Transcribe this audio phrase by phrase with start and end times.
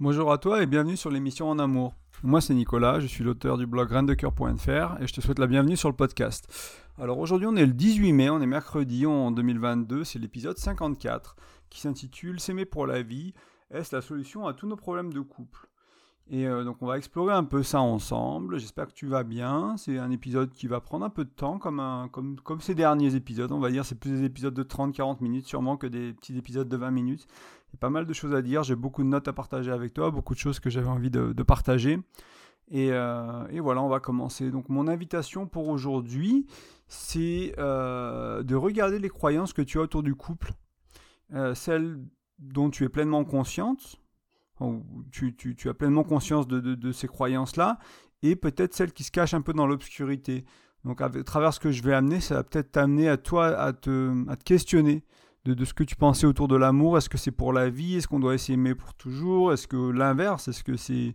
[0.00, 1.92] Bonjour à toi et bienvenue sur l'émission En Amour.
[2.22, 5.76] Moi c'est Nicolas, je suis l'auteur du blog graindecoeur.fr et je te souhaite la bienvenue
[5.76, 6.46] sur le podcast.
[7.00, 11.34] Alors aujourd'hui on est le 18 mai, on est mercredi en 2022, c'est l'épisode 54
[11.68, 13.34] qui s'intitule S'aimer pour la vie,
[13.72, 15.66] est-ce la solution à tous nos problèmes de couple?
[16.30, 18.58] Et euh, donc on va explorer un peu ça ensemble.
[18.58, 19.76] J'espère que tu vas bien.
[19.78, 23.50] C'est un épisode qui va prendre un peu de temps, comme, ces derniers épisodes.
[23.50, 26.68] On va dire c'est plus des épisodes de 30-40 minutes sûrement que des petits épisodes
[26.68, 27.26] de 20 minutes.
[27.70, 28.62] Il y a pas mal de choses à dire.
[28.62, 31.42] J'ai beaucoup de notes à partager avec toi, beaucoup de choses que j'avais envie de,
[31.42, 31.98] partager.
[32.70, 34.50] Et, euh, et, voilà, on va commencer.
[34.50, 36.46] Donc mon invitation pour aujourd'hui,
[36.88, 40.52] c'est euh, de regarder les croyances que tu as autour du couple,
[41.54, 41.98] celles
[42.38, 43.98] dont tu es pleinement consciente
[45.10, 47.78] tu, tu, as pleinement conscience de, ces croyances-là,
[48.22, 50.44] et peut-être celles qui se cachent un peu dans l'obscurité.
[50.84, 53.72] Donc à, travers ce que je vais amener, ça va peut-être t'amener à toi à
[53.72, 55.04] te, questionner
[55.44, 56.98] de, ce que tu pensais autour de l'amour.
[56.98, 57.96] Est-ce que c'est pour la vie?
[57.96, 59.52] Est-ce qu'on doit s'aimer pour toujours?
[59.52, 60.48] Est-ce que l'inverse?
[60.48, 61.14] Est-ce que c'est...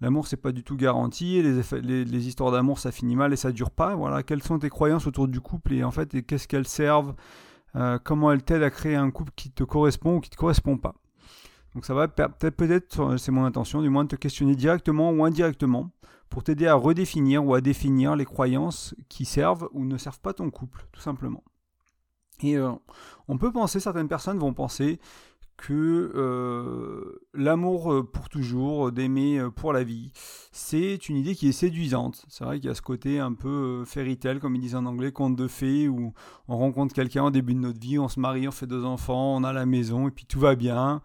[0.00, 3.36] L'amour, c'est pas du tout garanti, les, les, les histoires d'amour, ça finit mal et
[3.36, 3.96] ça dure pas?
[3.96, 7.16] Voilà, quelles sont tes croyances autour du couple et en fait, qu'est-ce qu'elles servent
[7.74, 10.76] euh, Comment elles t'aident à créer un couple qui te correspond ou qui te correspond
[10.76, 10.94] pas?
[11.78, 15.24] Donc ça va peut-être, peut-être, c'est mon intention, du moins de te questionner directement ou
[15.24, 15.92] indirectement
[16.28, 20.32] pour t'aider à redéfinir ou à définir les croyances qui servent ou ne servent pas
[20.32, 21.44] ton couple, tout simplement.
[22.42, 22.72] Et euh,
[23.28, 24.98] on peut penser, certaines personnes vont penser
[25.56, 30.10] que euh, l'amour euh, pour toujours, d'aimer pour la vie,
[30.50, 32.24] c'est une idée qui est séduisante.
[32.26, 34.84] C'est vrai qu'il y a ce côté un peu fairy tale, comme ils disent en
[34.84, 36.12] anglais, conte de fées, où
[36.48, 39.36] on rencontre quelqu'un au début de notre vie, on se marie, on fait deux enfants,
[39.36, 41.02] on a la maison, et puis tout va bien.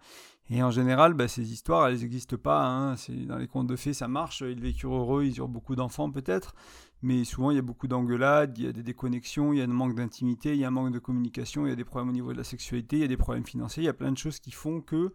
[0.50, 2.66] Et en général, bah, ces histoires, elles n'existent pas.
[2.66, 2.96] Hein.
[3.26, 4.42] Dans les contes de fées, ça marche.
[4.42, 6.54] Ils vécurent heureux, ils eurent beaucoup d'enfants peut-être.
[7.02, 9.64] Mais souvent, il y a beaucoup d'engueulades, il y a des déconnexions, il y a
[9.64, 12.08] un manque d'intimité, il y a un manque de communication, il y a des problèmes
[12.08, 14.12] au niveau de la sexualité, il y a des problèmes financiers, il y a plein
[14.12, 15.12] de choses qui font que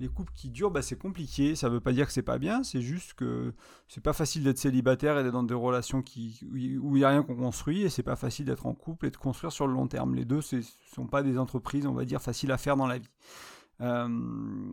[0.00, 1.54] les couples qui durent, bah, c'est compliqué.
[1.54, 3.52] Ça ne veut pas dire que c'est pas bien, c'est juste que
[3.88, 7.22] c'est pas facile d'être célibataire et d'être dans des relations où il n'y a rien
[7.22, 9.86] qu'on construit, et c'est pas facile d'être en couple et de construire sur le long
[9.86, 10.14] terme.
[10.14, 10.60] Les deux ne
[10.94, 13.10] sont pas des entreprises, on va dire, faciles à faire dans la vie.
[13.80, 14.72] Euh,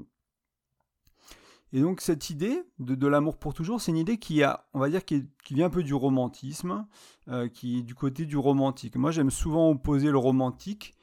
[1.73, 4.89] et donc cette idée de, l'amour pour toujours, c'est une idée qui a, on va
[4.89, 6.85] dire, qui, vient un peu du romantisme,
[7.29, 8.95] euh, qui est du côté du romantique.
[8.97, 10.95] Moi, j'aime souvent opposer le romantique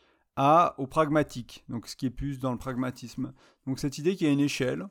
[0.76, 3.32] au pragmatique, donc ce qui est plus dans le pragmatisme.
[3.66, 4.86] Donc cette idée qui a une échelle.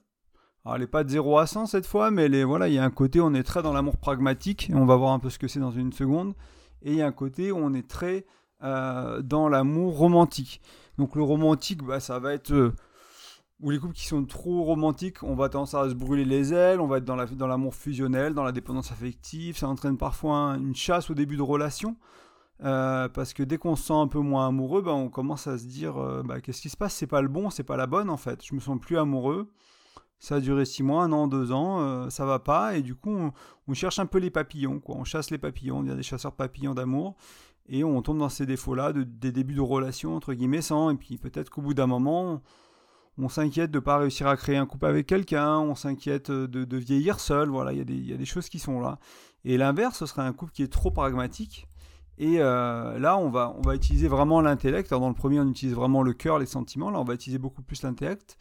[0.66, 2.90] Elle n'est pas de 0 à 100 cette fois, mais voilà, il y a un
[2.90, 5.40] côté où on est très dans l'amour pragmatique, et on va voir un peu ce
[5.40, 6.34] que c'est dans une seconde.
[6.82, 8.26] Et il y a un côté où on est très
[8.64, 10.62] euh, dans l'amour romantique.
[10.98, 12.74] Donc le romantique, bah, ça va être
[13.60, 16.80] ou les couples qui sont trop romantiques, on va tendance à se brûler les ailes,
[16.80, 20.58] on va être dans, la, dans l'amour fusionnel, dans la dépendance affective, ça entraîne parfois
[20.60, 21.96] une chasse au début de relation,
[22.64, 25.58] euh, parce que dès qu'on se sent un peu moins amoureux, ben, on commence à
[25.58, 26.94] se dire euh, bah, qu'est-ce qui se passe?
[26.94, 28.44] C'est pas le bon, c'est pas la bonne en fait.
[28.44, 29.52] Je me sens plus amoureux.
[30.20, 32.96] Ça a duré six mois, un an, deux ans, euh, ça va pas, et du
[32.96, 33.16] coup
[33.68, 34.96] on, cherche un peu les papillons, quoi.
[34.98, 37.16] On chasse les papillons, il y a des chasseurs papillons d'amour,
[37.70, 40.96] et on tombe dans ces défauts-là, de, des débuts de relation entre guillemets sans, et
[40.96, 42.42] puis peut-être qu'au bout d'un moment on
[43.30, 47.20] s'inquiète de ne pas réussir à créer un couple avec quelqu'un, on s'inquiète de, vieillir
[47.20, 49.00] seul, voilà, il y, a des choses qui sont là.
[49.44, 51.68] Et l'inverse, ce serait un couple qui est trop pragmatique.
[52.18, 54.92] Et euh, là, on va, on va utiliser vraiment l'intellect.
[54.92, 56.90] dans le premier, on utilise vraiment le cœur, les sentiments.
[56.90, 58.38] Là, on va utiliser beaucoup plus l'intellect.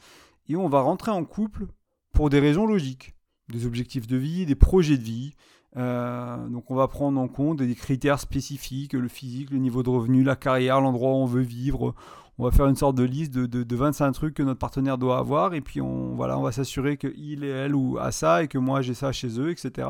[0.48, 1.66] Et on va rentrer en couple
[2.12, 3.14] pour des raisons logiques.
[3.48, 5.34] Des objectifs de vie, des projets de vie.
[5.76, 9.90] Euh, donc on va prendre en compte des critères spécifiques, le physique, le niveau de
[9.90, 11.94] revenu, la carrière, l'endroit où on veut vivre
[12.38, 15.18] on va faire une sorte de liste de, de, 25 trucs que notre partenaire doit
[15.18, 18.48] avoir, et puis on, voilà, on va s'assurer qu'il et elle ou a ça, et
[18.48, 19.88] que moi j'ai ça chez eux, etc.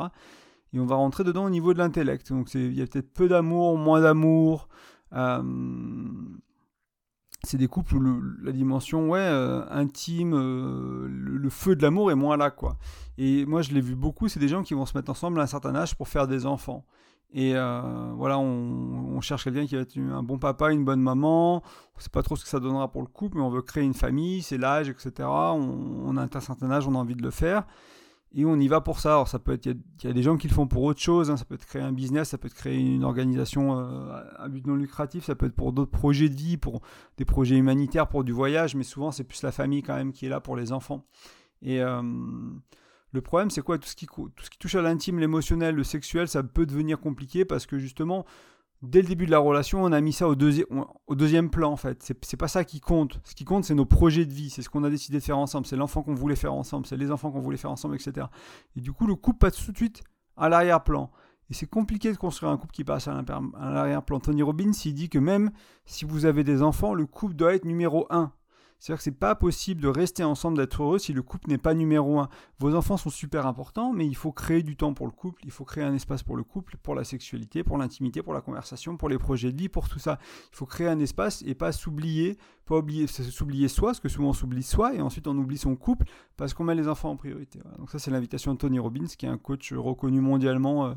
[0.72, 2.30] Et on va rentrer dedans au niveau de l'intellect.
[2.32, 4.68] Donc il y a peut-être peu d'amour, moins d'amour.
[5.12, 5.42] Euh,
[7.42, 12.16] c'est des couples où la dimension ouais, euh, intime, euh, le, feu de l'amour est
[12.16, 12.50] moins là.
[12.50, 12.76] quoi.
[13.18, 15.44] Et moi je l'ai vu beaucoup, c'est des gens qui vont se mettre ensemble à
[15.44, 16.84] un certain âge pour faire des enfants.
[17.36, 17.82] Et euh,
[18.14, 21.56] voilà, on, cherche quelqu'un qui va être un bon papa, une bonne maman.
[21.56, 23.60] On ne sait pas trop ce que ça donnera pour le couple, mais on veut
[23.60, 25.28] créer une famille, c'est l'âge, etc.
[25.28, 27.66] On, a un certain âge, on a envie de le faire.
[28.34, 29.10] Et on y va pour ça.
[29.10, 31.30] Alors ça peut être, il y, a des gens qui le font pour autre chose.
[31.30, 31.36] Hein.
[31.36, 34.66] Ça peut être créer un business, ça peut être créer une organisation euh, à but
[34.66, 36.80] non lucratif, ça peut être pour d'autres projets de vie, pour
[37.18, 38.74] des projets humanitaires, pour du voyage.
[38.76, 41.04] Mais souvent c'est plus la famille quand même qui est là pour les enfants.
[41.60, 42.00] Et euh,
[43.16, 43.78] le problème, c'est quoi?
[43.78, 44.06] Tout ce, qui,
[44.58, 48.24] touche à l'intime, l'émotionnel, le sexuel, ça peut devenir compliqué parce que justement,
[48.82, 52.12] dès le début de la relation, on a mis ça au, deuxième plan en fait.
[52.22, 53.20] C'est pas ça qui compte.
[53.24, 55.38] Ce qui compte, c'est nos projets de vie, c'est ce qu'on a décidé de faire
[55.38, 58.26] ensemble, c'est l'enfant qu'on voulait faire ensemble, c'est les enfants qu'on voulait faire ensemble, etc.
[58.76, 60.02] Et du coup, le couple passe tout de suite
[60.36, 61.10] à l'arrière-plan.
[61.48, 63.22] Et c'est compliqué de construire un couple qui passe à
[63.58, 64.20] l'arrière-plan.
[64.20, 65.52] Tony Robbins, il dit que même
[65.84, 68.32] si vous avez des enfants, le couple doit être numéro un.
[68.78, 71.74] C'est-à-dire que c'est pas possible de rester ensemble, d'être heureux si le couple n'est pas
[71.74, 72.28] numéro un.
[72.58, 75.50] Vos enfants sont super importants, mais il faut créer du temps pour le couple, il
[75.50, 78.96] faut créer un espace pour le couple, pour la sexualité, pour l'intimité, pour la conversation,
[78.96, 80.18] pour les projets de vie, pour tout ça.
[80.52, 84.30] Il faut créer un espace et pas s'oublier, pas oublier, s'oublier soi, parce que souvent
[84.30, 87.16] on s'oublie soi et ensuite on oublie son couple parce qu'on met les enfants en
[87.16, 87.60] priorité.
[87.78, 90.94] Donc ça c'est l'invitation de Tony Robbins, qui est un coach reconnu mondialement euh,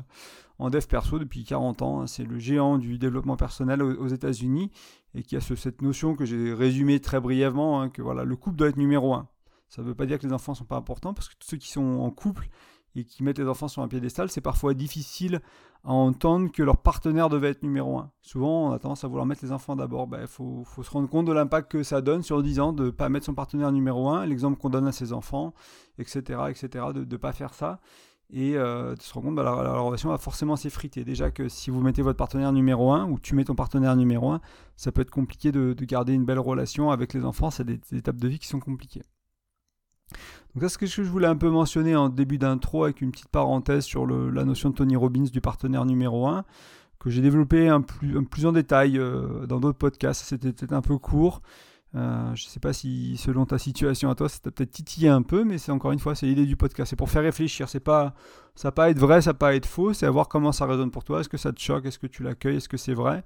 [0.58, 2.06] en dev perso depuis 40 ans.
[2.08, 4.70] C'est le géant du développement personnel aux, États-Unis
[5.14, 8.56] et qui a cette notion que j'ai résumée très brièvement, hein, que voilà, le couple
[8.56, 9.28] doit être numéro un.
[9.68, 11.50] Ça ne veut pas dire que les enfants ne sont pas importants, parce que tous
[11.50, 12.48] ceux qui sont en couple
[12.94, 15.40] et qui mettent les enfants sur un piédestal, c'est parfois difficile
[15.84, 18.10] à entendre que leur partenaire devait être numéro un.
[18.20, 20.06] Souvent, on a tendance à vouloir mettre les enfants d'abord.
[20.08, 22.86] Il ben, faut, se rendre compte de l'impact que ça donne sur 10 ans de
[22.86, 25.54] ne pas mettre son partenaire numéro un, l'exemple qu'on donne à ses enfants,
[25.98, 27.80] etc., etc., de ne pas faire ça
[28.32, 31.04] et euh, tu te rends compte que bah, la, relation va forcément s'effriter.
[31.04, 34.30] Déjà que si vous mettez votre partenaire numéro 1 ou tu mets ton partenaire numéro
[34.30, 34.40] 1,
[34.76, 38.16] ça peut être compliqué de, garder une belle relation avec les enfants, c'est des, étapes
[38.16, 39.02] de vie qui sont compliquées.
[40.54, 43.12] Donc ça c'est ce que je voulais un peu mentionner en début d'intro avec une
[43.12, 46.44] petite parenthèse sur la notion de Tony Robbins du partenaire numéro 1
[47.00, 50.98] que j'ai développé un plus, en détail euh, dans d'autres podcasts, c'était peut-être un peu
[50.98, 51.40] court.
[51.96, 55.08] Euh, je ne sais pas si, selon ta situation à toi, ça t'a peut-être titillé
[55.08, 56.90] un peu, mais c'est encore une fois, c'est l'idée du podcast.
[56.90, 57.68] C'est pour faire réfléchir.
[57.68, 58.14] C'est pas,
[58.54, 59.92] ça pas être vrai, ça va pas être faux.
[59.92, 61.20] C'est à voir comment ça résonne pour toi.
[61.20, 61.86] Est-ce que ça te choque?
[61.86, 62.56] Est-ce que tu l'accueilles?
[62.56, 63.24] Est-ce que c'est vrai?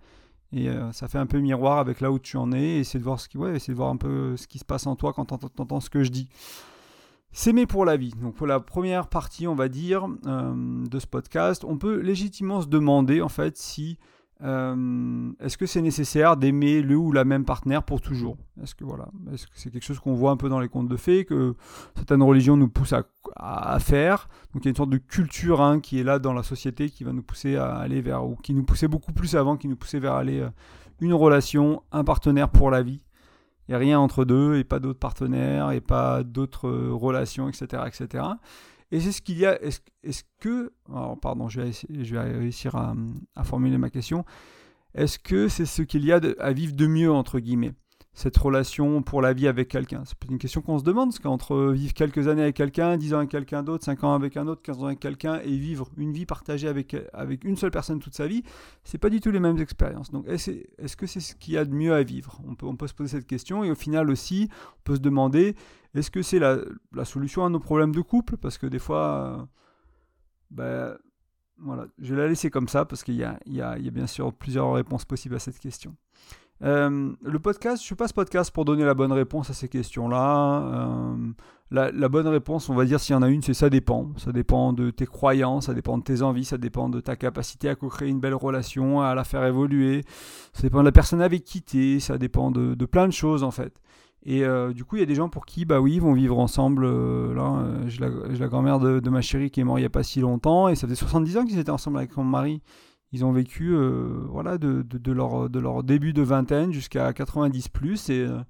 [0.53, 2.62] Et euh, ça fait un peu miroir avec là où tu en es.
[2.62, 4.97] Et essayer de voir ce ouais, de voir un peu ce qui se passe en
[4.97, 6.29] toi quand tu entends ce que je dis.
[7.37, 8.13] S'aimer pour la vie.
[8.23, 12.61] Donc pour la première partie, on va dire, euh, de ce podcast, on peut légitimement
[12.61, 13.99] se demander en fait si
[14.45, 18.37] euh, est-ce que c'est nécessaire d'aimer le ou la même partenaire pour toujours?
[18.63, 20.87] Est-ce que voilà, est-ce que c'est quelque chose qu'on voit un peu dans les contes
[20.87, 21.57] de fées que
[21.97, 22.95] certaines religions nous poussent
[23.35, 24.29] à, faire?
[24.53, 26.89] Donc il y a une sorte de culture hein, qui est là dans la société
[26.89, 29.67] qui va nous pousser à aller vers ou qui nous poussait beaucoup plus avant, qui
[29.67, 30.51] nous poussait vers aller euh,
[31.01, 33.01] une relation, un partenaire pour la vie.
[33.67, 37.49] Il n'y a rien entre deux et pas d'autres partenaires et pas d'autres euh, relations,
[37.49, 38.25] etc., etc.
[38.91, 39.61] Et c'est ce qu'il y a.
[39.63, 40.73] Est-ce que.
[41.21, 42.95] pardon, je vais, je vais réussir à,
[43.43, 44.25] formuler ma question.
[44.95, 47.73] Est-ce que c'est ce qu'il y a à vivre de mieux, entre guillemets?
[48.15, 51.73] Cette relation pour la vie avec quelqu'un C'est une question qu'on se demande, parce qu'entre
[51.73, 54.63] vivre quelques années avec quelqu'un, 10 ans avec quelqu'un d'autre, 5 ans avec un autre,
[54.63, 56.95] 15 ans avec quelqu'un, et vivre une vie partagée avec,
[57.45, 58.45] une seule personne toute sa vie,
[58.85, 60.13] c'est pas du tout les mêmes expériences.
[60.13, 62.41] Donc est-ce est que c'est ce qu'il y a de mieux à vivre?
[62.47, 65.57] On peut, se poser cette question, et au final aussi, on peut se demander,
[65.95, 66.59] est-ce que c'est la,
[67.05, 68.37] solution à nos problèmes de couple?
[68.37, 69.49] Parce que des fois,
[70.53, 70.97] ben,
[71.59, 74.73] voilà, je vais la laisser comme ça, parce qu'il y y a bien sûr plusieurs
[74.73, 75.97] réponses possibles à cette question.
[76.65, 79.69] Euh, le podcast, je suis pas ce podcast pour donner la bonne réponse à ces
[79.69, 80.63] questions-là.
[80.63, 81.17] Euh,
[81.71, 84.13] la, bonne réponse, on va dire, s'il y en a une, c'est ça dépend.
[84.17, 87.69] Ça dépend de tes croyances, ça dépend de tes envies, ça dépend de ta capacité
[87.69, 90.05] à co-créer une belle relation, à la faire évoluer.
[90.55, 93.43] Ça dépend de la personne avec qui tu es, ça dépend de, plein de choses
[93.43, 93.81] en fait.
[94.27, 96.15] Et euh, du coup, il y a des gens pour qui, bah oui, ils vont
[96.15, 96.87] vivre ensemble.
[97.35, 100.03] là, j'ai la, grand-mère de, de, ma chérie qui est morte il n'y a pas
[100.03, 102.63] si longtemps, et ça faisait 70 ans qu'ils étaient ensemble avec mon mari.
[103.15, 108.11] Ils ont vécu euh, voilà, de, leur, de leur début de vingtaine jusqu'à 90 plus
[108.11, 108.41] et euh,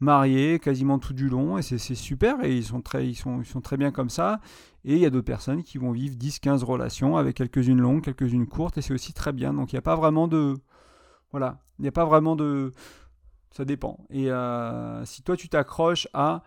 [0.00, 3.46] mariés quasiment tout du long et c'est super et ils sont, très, ils, sont, ils
[3.46, 4.40] sont très bien comme ça.
[4.86, 8.46] Et il y a d'autres personnes qui vont vivre 10-15 relations avec quelques-unes longues, quelques-unes
[8.46, 9.52] courtes et c'est aussi très bien.
[9.52, 10.54] Donc il n'y a pas vraiment de...
[11.30, 12.72] Voilà, il n'y a pas vraiment de...
[13.50, 14.06] Ça dépend.
[14.08, 16.42] Et euh, si toi tu t'accroches à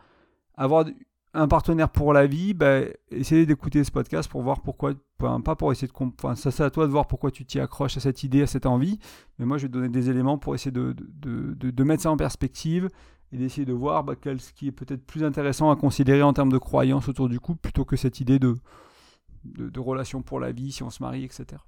[0.55, 0.85] avoir
[1.33, 5.71] un partenaire pour la vie, bah, essayez d'écouter ce podcast pour voir pourquoi, pas pour
[5.71, 8.23] essayer de comprendre, ça c'est à toi de voir pourquoi tu t'y accroches à cette
[8.23, 8.99] idée, à cette envie,
[9.39, 12.89] mais moi je vais te donner des éléments pour essayer de, mettre ça en perspective
[13.31, 16.51] et d'essayer de voir bah, ce qui est peut-être plus intéressant à considérer en termes
[16.51, 18.55] de croyance autour du couple plutôt que cette idée de,
[19.45, 21.61] de, relation pour la vie, si on se marie, etc.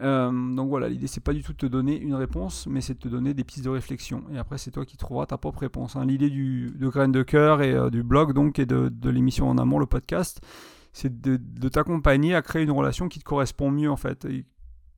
[0.00, 2.94] Euh, donc voilà, l'idée c'est pas du tout de te donner une réponse, mais c'est
[2.94, 4.24] de te donner des pistes de réflexion.
[4.32, 5.96] Et après c'est toi qui trouveras ta propre réponse.
[5.96, 6.04] Hein.
[6.04, 9.58] L'idée du, de Graines de cœur et euh, du blog donc et de, l'émission En
[9.58, 10.40] Amour, le podcast,
[10.92, 14.26] c'est de, t'accompagner à créer une relation qui te correspond mieux en fait.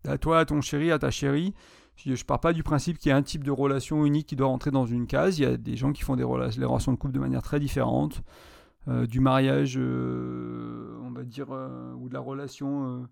[0.06, 1.54] à toi, à ton chéri, à ta chérie.
[1.96, 4.36] Je ne pars pas du principe qu'il y a un type de relation unique qui
[4.36, 5.38] doit rentrer dans une case.
[5.38, 7.42] Il y a des gens qui font des relations, les relations de couple de manière
[7.42, 8.22] très différente.
[8.88, 11.48] Euh, du mariage, on va dire,
[11.98, 13.08] ou de la relation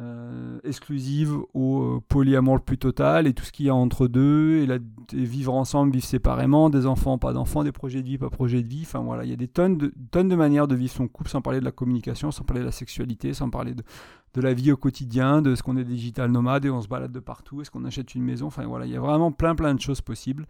[0.00, 4.06] euh, exclusive au euh, polyamour le plus total et tout ce qu'il y a entre
[4.06, 4.78] deux, et, la,
[5.12, 8.68] vivre ensemble, vivre séparément, des enfants, pas d'enfants, des projets de vie, pas projets de
[8.68, 8.82] vie.
[8.82, 11.30] Enfin voilà, il y a des tonnes de, tonnes de manières de vivre son couple
[11.30, 13.82] sans parler de la communication, sans parler de la sexualité, sans parler de,
[14.34, 17.10] de la vie au quotidien, de ce qu'on est digital nomade et on se balade
[17.10, 18.46] de partout, est-ce qu'on achète une maison?
[18.46, 20.46] Enfin voilà, il y a vraiment plein plein de choses possibles.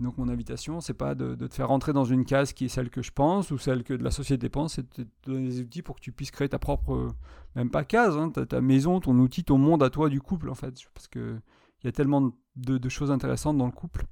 [0.00, 2.88] Donc mon invitation, c'est pas de, te faire rentrer dans une case qui est celle
[2.88, 5.82] que je pense ou celle que la société pense, c'est de te donner des outils
[5.82, 7.08] pour que tu puisses créer ta propre,
[7.54, 10.54] même pas case, hein, ta, maison, ton outil, ton monde à toi du couple en
[10.54, 11.36] fait, parce que
[11.82, 14.04] il y a tellement de, choses intéressantes dans le couple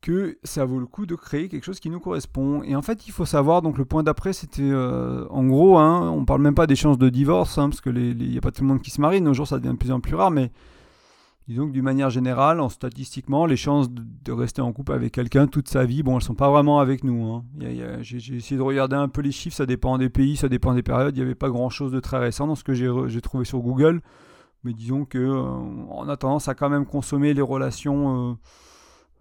[0.00, 2.62] que ça vaut le coup de créer quelque chose qui nous correspond.
[2.62, 6.10] Et en fait, il faut savoir, donc le point d'après, c'était euh, en gros, hein,
[6.10, 8.50] on parle même pas des chances de divorce, hein, parce que il n'y a pas
[8.50, 10.30] tout le monde qui se marie, nos jours ça devient de plus en plus rare,
[10.30, 10.52] mais
[11.48, 15.46] disons que d'une manière générale, en statistiquement, les chances de, rester en couple avec quelqu'un
[15.46, 17.24] toute sa vie, bon, elles sont pas vraiment avec nous.
[17.26, 17.44] Hein.
[18.00, 20.82] J'ai essayé de regarder un peu les chiffres, ça dépend des pays, ça dépend des
[20.82, 23.60] périodes, il n'y avait pas grand-chose de très récent dans ce que j'ai trouvé sur
[23.60, 24.00] Google,
[24.64, 28.30] mais disons que euh, on a tendance à quand même consommer les relations...
[28.30, 28.34] Euh,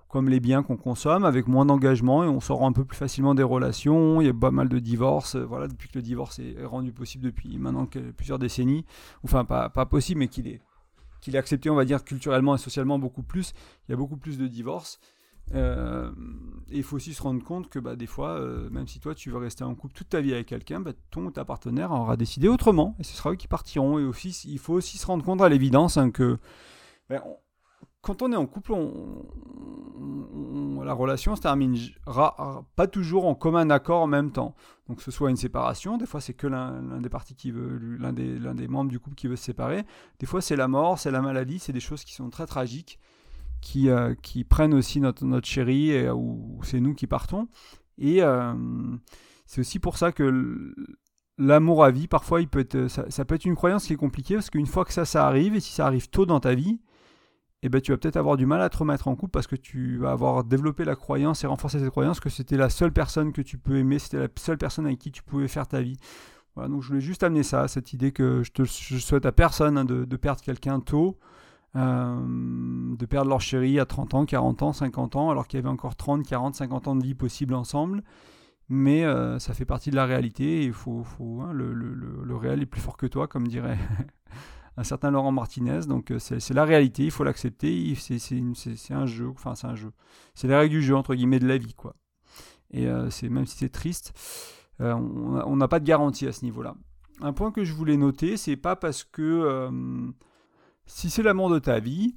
[0.10, 3.34] comme les biens qu'on consomme, avec moins d'engagement et on sort un peu plus facilement
[3.34, 4.22] des relations.
[4.22, 6.92] Il y a pas mal de divorces, euh, voilà, depuis que le divorce est rendu
[6.92, 8.86] possible depuis maintenant plusieurs décennies.
[9.24, 10.62] Enfin, pas, pas possible, mais qu'il est,
[11.24, 13.54] qu'il est accepté, on va dire, culturellement et socialement beaucoup plus.
[13.88, 15.00] Il y a beaucoup plus de divorces.
[15.54, 16.12] Euh,
[16.72, 19.14] et il faut aussi se rendre compte que bah, des fois, euh, même si toi
[19.14, 21.92] tu veux rester en couple toute ta vie avec quelqu'un, bah, ton ou ta partenaire
[21.92, 24.00] aura décidé autrement et ce sera eux qui partiront.
[24.00, 26.38] Et aussi, il faut aussi se rendre compte à l'évidence hein, que
[27.10, 27.22] ben,
[28.04, 28.74] quand on est en couple,
[30.84, 34.56] la relation se terminera pas toujours en commun accord en même temps.
[34.90, 38.12] Donc, ce soit une séparation, des fois c'est que l'un des parties qui veut, l'un
[38.12, 39.84] des, membres du couple qui veut se séparer.
[40.20, 43.00] Des fois c'est la mort, c'est la maladie, c'est des choses qui sont très tragiques,
[43.62, 44.14] qui, euh,
[44.50, 47.48] prennent aussi notre, chérie et, ou c'est nous qui partons.
[47.98, 48.54] Et euh,
[49.46, 50.76] c'est aussi pour ça que
[51.38, 52.42] l'amour à vie, parfois,
[52.90, 55.26] ça, ça, peut être une croyance qui est compliquée parce qu'une fois que ça, ça
[55.26, 56.82] arrive, et si ça arrive tôt dans ta vie,
[57.66, 59.56] eh ben, tu vas peut-être avoir du mal à te remettre en couple parce que
[59.56, 63.32] tu vas avoir développé la croyance et renforcé cette croyance que c'était la seule personne
[63.32, 65.98] que tu peux aimer, c'était la seule personne avec qui tu pouvais faire ta vie.
[66.56, 69.78] Voilà, donc je voulais juste amener ça, cette idée que je, te, souhaite à personne
[69.78, 71.18] hein, de, perdre quelqu'un tôt,
[71.78, 75.64] euh, de perdre leur chérie à 30 ans, 40 ans, 50 ans, alors qu'il y
[75.64, 78.04] avait encore 30, 40, 50 ans de vie possible ensemble.
[78.68, 81.06] Mais euh, ça fait partie de la réalité et faut,
[81.42, 83.78] hein, le réel est plus fort que toi, comme dirait
[84.78, 85.82] un certain Laurent Martinez.
[85.88, 87.96] Donc euh, c'est la réalité, il faut l'accepter.
[87.96, 89.92] C'est un jeu, enfin c'est un jeu.
[90.34, 91.96] C'est les règles du jeu entre guillemets de la vie, quoi.
[92.72, 94.14] Et euh, même si c'est triste,
[94.82, 96.76] euh, on n'a pas de garantie à ce niveau-là.
[97.22, 99.70] Un point que je voulais noter, c'est pas parce que
[100.88, 102.16] si c'est l'amour de ta vie,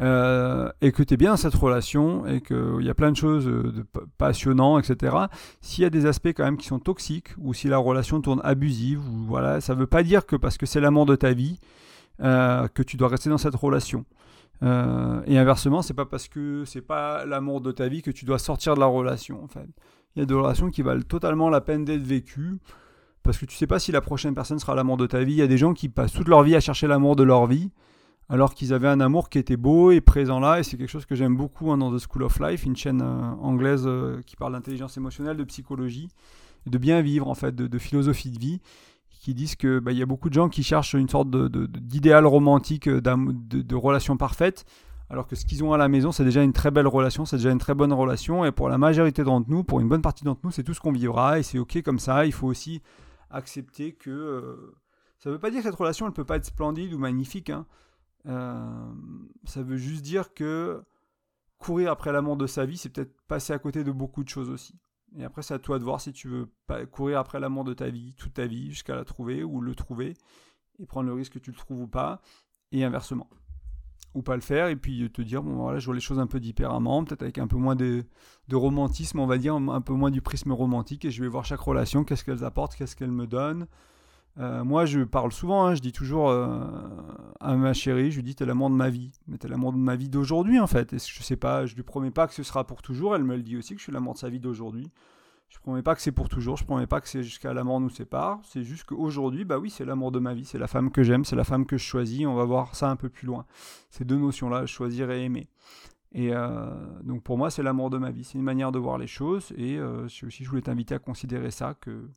[0.00, 3.44] et que tu es bien dans cette relation et qu'il y a plein de choses
[3.44, 3.84] de
[4.16, 5.14] passionnantes, etc.
[5.60, 8.40] S'il y a des aspects quand même qui sont toxiques ou si la relation tourne
[8.42, 11.34] abusive, ou voilà, ça ne veut pas dire que parce que c'est l'amour de ta
[11.34, 11.60] vie,
[12.20, 14.04] euh, que tu dois rester dans cette relation.
[14.62, 18.24] Euh, et inversement, c'est pas parce que c'est pas l'amour de ta vie que tu
[18.24, 19.42] dois sortir de la relation.
[19.42, 19.68] En fait,
[20.16, 22.58] il y a des relations qui valent totalement la peine d'être vécues
[23.22, 25.34] parce que tu sais pas si la prochaine personne sera l'amour de ta vie.
[25.34, 27.46] Il y a des gens qui passent toute leur vie à chercher l'amour de leur
[27.46, 27.70] vie
[28.28, 30.58] alors qu'ils avaient un amour qui était beau et présent là.
[30.58, 33.00] Et c'est quelque chose que j'aime beaucoup hein, dans The School of Life, une chaîne
[33.00, 33.88] euh, anglaise
[34.26, 36.08] qui parle d'intelligence émotionnelle, de psychologie,
[36.66, 38.60] de bien vivre en fait, de, de philosophie de vie
[39.18, 42.28] qui disent que bah, y a beaucoup de gens qui cherchent une sorte d'idéal de,
[42.28, 44.64] romantique euh, de, de, relation parfaite,
[45.10, 47.36] alors que ce qu'ils ont à la maison, c'est déjà une très belle relation, c'est
[47.36, 50.24] déjà une très bonne relation, et pour la majorité d'entre nous, pour une bonne partie
[50.24, 52.26] d'entre nous, c'est tout ce qu'on vivra, et c'est ok comme ça.
[52.26, 52.82] Il faut aussi
[53.30, 54.76] accepter que euh,
[55.18, 57.50] ça ne veut pas dire que cette relation, elle peut pas être splendide ou magnifique.
[57.50, 57.66] Hein.
[58.26, 58.92] Euh,
[59.44, 60.82] ça veut juste dire que
[61.58, 64.50] courir après l'amour de sa vie, c'est peut-être passer à côté de beaucoup de choses
[64.50, 64.74] aussi.
[65.16, 66.48] Et après, c'est à toi de voir si tu veux
[66.90, 70.14] courir après l'amour de ta vie, toute ta vie, jusqu'à la trouver ou le trouver,
[70.78, 72.20] et prendre le risque que tu le trouves ou pas,
[72.72, 73.28] et inversement.
[74.14, 76.26] Ou pas le faire, et puis te dire, bon voilà, je vois les choses un
[76.26, 78.04] peu différemment, peut-être avec un peu moins de,
[78.48, 81.44] de, romantisme, on va dire, un peu moins du prisme romantique, et je vais voir
[81.44, 83.66] chaque relation, qu'est-ce qu'elles apportent, qu'est-ce qu'elles me donnent,
[84.38, 86.64] euh, moi, je parle souvent, hein, je dis toujours euh,
[87.40, 89.78] à ma chérie, je lui dis t'es l'amour de ma vie, mais t'es l'amour de
[89.78, 90.96] ma vie d'aujourd'hui en fait.
[90.96, 93.16] Je sais pas, je lui promets pas que ce sera pour toujours.
[93.16, 94.90] Elle me le dit aussi que je suis l'amour de sa vie d'aujourd'hui.
[95.48, 97.80] Je promets pas que c'est pour toujours, je promets pas que c'est jusqu'à la mort
[97.80, 98.38] nous sépare.
[98.44, 101.24] C'est juste qu'aujourd'hui, bah oui, c'est l'amour de ma vie, c'est la femme que j'aime,
[101.24, 102.24] c'est la femme que je choisis.
[102.26, 103.44] On va voir ça un peu plus loin.
[103.90, 105.48] Ces deux notions-là, choisir et aimer.
[106.12, 106.70] Et euh,
[107.02, 108.22] donc pour moi, c'est l'amour de ma vie.
[108.22, 109.52] C'est une manière de voir les choses.
[109.56, 112.08] Et aussi, je voulais t'inviter à considérer ça que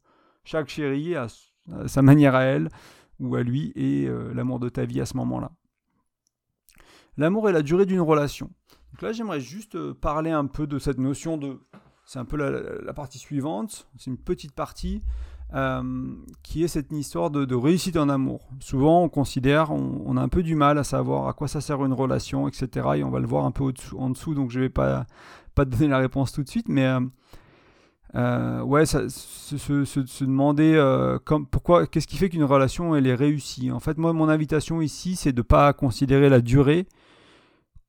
[0.43, 1.27] chaque chérie a
[1.87, 2.69] sa manière à elle
[3.21, 5.51] ou à lui et euh, l'amour de ta vie à ce moment-là.
[7.17, 8.49] L'amour et la durée d'une relation.
[8.91, 11.59] Donc là, j'aimerais juste euh, parler un peu de cette notion de...
[12.05, 15.01] C'est un peu la, partie suivante, c'est une petite partie,
[15.53, 16.13] euh,
[16.43, 18.49] qui est cette histoire de, réussite en amour.
[18.59, 21.85] Souvent, on considère, on, a un peu du mal à savoir à quoi ça sert
[21.85, 22.89] une relation, etc.
[22.95, 25.05] Et on va le voir un peu en dessous, donc je ne vais pas,
[25.55, 26.85] te donner la réponse tout de suite, mais
[28.13, 31.17] ouais, ça, se, demander euh,
[31.49, 33.71] pourquoi, qu'est-ce qui fait qu'une relation elle est réussie?
[33.71, 36.87] En fait, moi, mon invitation ici, c'est de ne pas considérer la durée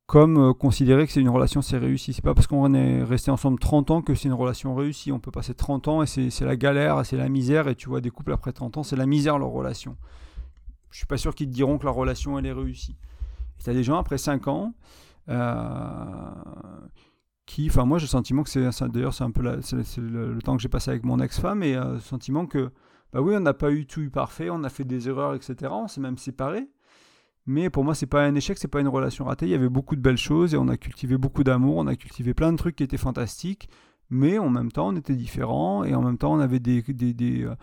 [0.05, 2.13] comme euh, considérer que c'est une relation c'est réussi.
[2.13, 5.11] C'est pas parce qu'on est resté ensemble 30 ans que c'est une relation réussie.
[5.11, 7.67] On peut passer 30 ans et c'est la galère, c'est la misère.
[7.67, 9.97] Et tu vois, des couples après 30 ans, c'est la misère leur relation.
[10.91, 12.97] Je suis pas sûr qu'ils te diront que la relation elle est réussie.
[13.63, 14.73] Tu as des gens après 5 ans
[17.45, 20.61] qui, enfin moi j'ai le sentiment que c'est, d'ailleurs c'est un peu le, temps que
[20.61, 22.71] j'ai passé avec mon ex-femme et euh, le sentiment que,
[23.11, 25.71] bah oui, on n'a pas eu tout eu parfait, on a fait des erreurs, etc.
[25.71, 26.67] On s'est même séparés.
[27.45, 29.45] Mais pour moi, c'est pas un échec, c'est pas une relation ratée.
[29.45, 31.95] Il y avait beaucoup de belles choses et on a cultivé beaucoup d'amour, on a
[31.95, 33.69] cultivé plein de trucs qui étaient fantastiques.
[34.09, 37.43] Mais en même temps, on était différents et en même temps, on avait des, des,
[37.43, 37.55] euh,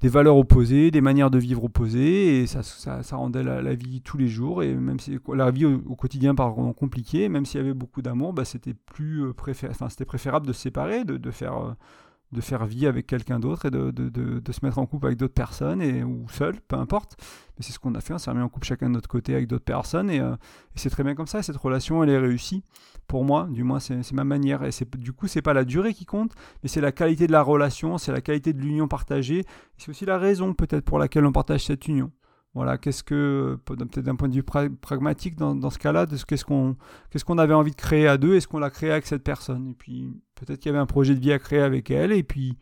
[0.00, 4.18] des valeurs opposées, des manières de vivre opposées, et ça, ça, rendait la, vie tous
[4.18, 7.74] les jours, et même si la vie au, quotidien par compliquée, même s'il y avait
[7.74, 11.72] beaucoup d'amour, bah, c'était plus euh, préférable de se séparer, de, de faire euh,
[12.36, 15.82] de faire vie avec quelqu'un d'autre et de, se mettre en couple avec d'autres personnes
[15.82, 17.16] et, ou seul, peu importe.
[17.58, 19.34] Mais c'est ce qu'on a fait, on s'est remis en couple chacun de notre côté
[19.34, 20.36] avec d'autres personnes et, euh,
[20.74, 21.42] c'est très bien comme ça.
[21.42, 22.62] cette relation, elle est réussie
[23.06, 24.62] pour moi, du moins c'est ma manière.
[24.64, 27.42] Et du coup, c'est pas la durée qui compte, mais c'est la qualité de la
[27.42, 29.44] relation, c'est la qualité de l'union partagée.
[29.78, 32.10] C'est aussi la raison peut-être pour laquelle on partage cette union.
[32.56, 36.74] Voilà, qu'est-ce que, peut-être d'un point de vue pragmatique dans, ce cas-là, qu'est-ce qu'on
[37.10, 39.68] qu'est-ce qu'on avait envie de créer à deux, est-ce qu'on l'a créé avec cette personne
[39.68, 42.22] Et puis peut-être qu'il y avait un projet de vie à créer avec elle, et
[42.22, 42.56] puis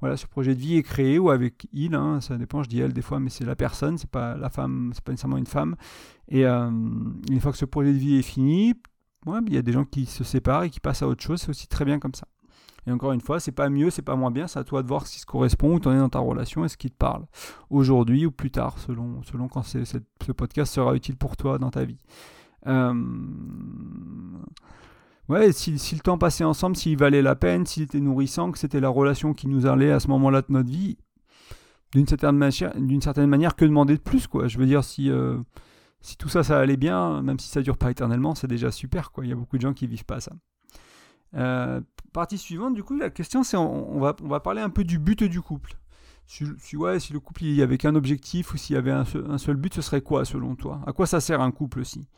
[0.00, 2.80] voilà, ce projet de vie est créé ou avec il, hein, ça dépend, je dis
[2.80, 5.46] elle des fois, mais c'est la personne, c'est pas la femme, c'est pas nécessairement une
[5.46, 5.76] femme.
[6.28, 8.72] Et euh, une fois que ce projet de vie est fini,
[9.26, 11.50] il y a des gens qui se séparent et qui passent à autre chose, c'est
[11.50, 12.26] aussi très bien comme ça.
[12.86, 14.88] Et encore une fois, c'est pas mieux, c'est pas moins bien, c'est à toi de
[14.88, 16.96] voir si se correspond, où tu en es dans ta relation et ce qui te
[16.96, 17.26] parle.
[17.68, 21.84] Aujourd'hui ou plus tard, selon, selon quand ce podcast sera utile pour toi dans ta
[21.84, 21.98] vie.
[22.66, 22.94] Euh,
[25.28, 28.80] ouais, si, le temps passé ensemble, s'il valait la peine, s'il était nourrissant, que c'était
[28.80, 30.96] la relation qui nous allait à ce moment-là de notre vie,
[31.92, 34.46] d'une certaine, manière, certaine manière, que demander de plus, quoi.
[34.46, 35.38] Je veux dire, si, euh,
[36.00, 39.10] si tout ça, ça allait bien, même si ça dure pas éternellement, c'est déjà super,
[39.10, 39.24] quoi.
[39.24, 40.32] Il y a beaucoup de gens qui vivent pas ça.
[41.34, 41.80] Euh,
[42.12, 44.98] partie suivante, du coup, la question c'est on, va, on va parler un peu du
[44.98, 45.74] but du couple.
[46.26, 49.04] Si, ouais, si le couple il y avait qu'un objectif ou s'il y avait un
[49.38, 50.80] seul, but, ce serait quoi selon toi?
[50.86, 52.08] À quoi ça sert un couple aussi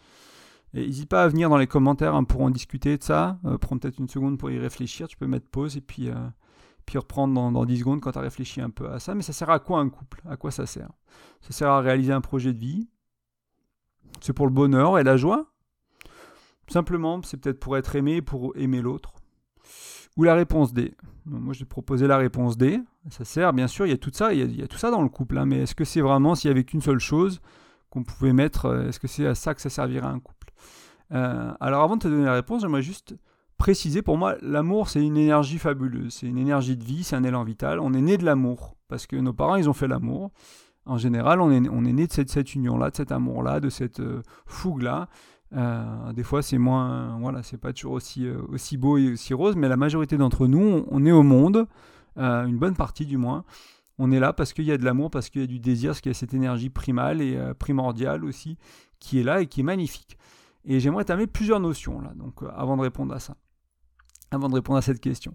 [0.75, 3.38] n'hésite pas à venir dans les commentaires hein, pour en discuter de ça.
[3.45, 5.09] Euh, prends peut-être une seconde pour y réfléchir.
[5.09, 6.15] Tu peux mettre pause et puis, euh,
[6.87, 9.15] puis reprendre dans, dans 10 secondes quand tu as réfléchi un peu à ça.
[9.15, 10.23] Mais ça sert à quoi un couple?
[10.29, 10.91] À quoi ça sert?
[11.41, 12.89] Ça sert à réaliser un projet de vie.
[14.21, 15.52] C'est pour le bonheur et la joie
[16.69, 19.15] Simplement, c'est peut-être pour être aimé, pour aimer l'autre.
[20.17, 20.95] Ou la réponse D.
[21.26, 22.81] moi, j'ai proposé la réponse D.
[23.11, 25.02] Ça sert, bien sûr, il y a tout ça, il y a, tout ça dans
[25.02, 25.39] le couple.
[25.39, 27.41] Hein, mais est-ce que c'est vraiment s'il y avait qu'une seule chose
[27.91, 30.52] qu'on pouvait mettre euh, Est-ce que c'est à ça que ça servirait un couple?
[31.13, 33.15] Euh, Alors, avant de te donner la réponse, j'aimerais juste
[33.59, 36.15] préciser pour moi, l'amour, c'est une énergie fabuleuse.
[36.15, 37.81] C'est une énergie de vie, c'est un élan vital.
[37.81, 40.31] On est né de l'amour parce que nos parents, ils ont fait l'amour.
[40.87, 41.61] En général, on est,
[41.93, 45.09] né de cette, cette union-là, de cet amour-là, de cette euh, fougue-là.
[45.54, 49.34] Euh, des fois, c'est moins, voilà, c'est pas toujours aussi, euh, aussi beau et aussi
[49.34, 51.67] rose, mais la majorité d'entre nous, on, est au monde,
[52.19, 53.45] euh, une bonne partie du moins.
[53.99, 55.91] On est là parce qu'il y a de l'amour, parce qu'il y a du désir,
[55.91, 58.56] parce qu'il y a cette énergie primale et primordiale aussi
[59.00, 60.19] qui est là et qui est magnifique.
[60.65, 63.37] Et j'aimerais t'amener plusieurs notions là, donc avant de répondre à ça,
[64.30, 65.34] avant de répondre à cette question.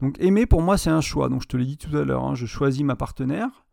[0.00, 1.28] Donc aimer pour moi c'est un choix.
[1.28, 3.64] Donc je te l'ai dit tout à l'heure, hein, je choisis ma partenaire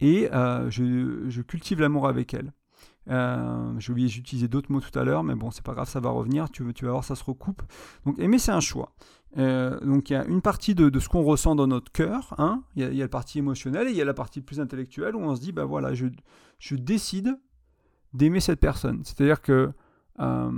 [0.00, 2.52] et je cultive l'amour avec elle.
[3.10, 6.00] Euh, j'ai oublié d'utiliser d'autres mots tout à l'heure, mais bon, c'est pas grave, ça
[6.00, 6.50] va revenir.
[6.50, 7.62] Tu, vas voir, ça se recoupe.
[8.04, 8.92] Donc, aimer, c'est un choix.
[9.36, 12.34] Euh, donc, il y a une partie de, ce qu'on ressent dans notre cœur.
[12.38, 12.62] Hein.
[12.76, 15.20] Il, y a, la partie émotionnelle et il y a la partie plus intellectuelle où
[15.20, 16.06] on se dit, bah voilà, je,
[16.58, 17.38] je décide
[18.12, 19.02] d'aimer cette personne.
[19.04, 19.72] C'est-à-dire que.
[20.20, 20.50] Euh,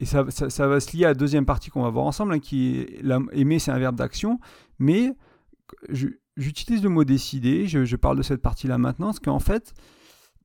[0.00, 2.38] et ça, ça, va se lier à la deuxième partie qu'on va voir ensemble, hein,
[2.38, 4.38] qui est aimer, c'est un verbe d'action,
[4.78, 5.12] mais
[6.36, 9.74] j'utilise le mot décider, je, parle de cette partie-là maintenant, parce qu'en fait,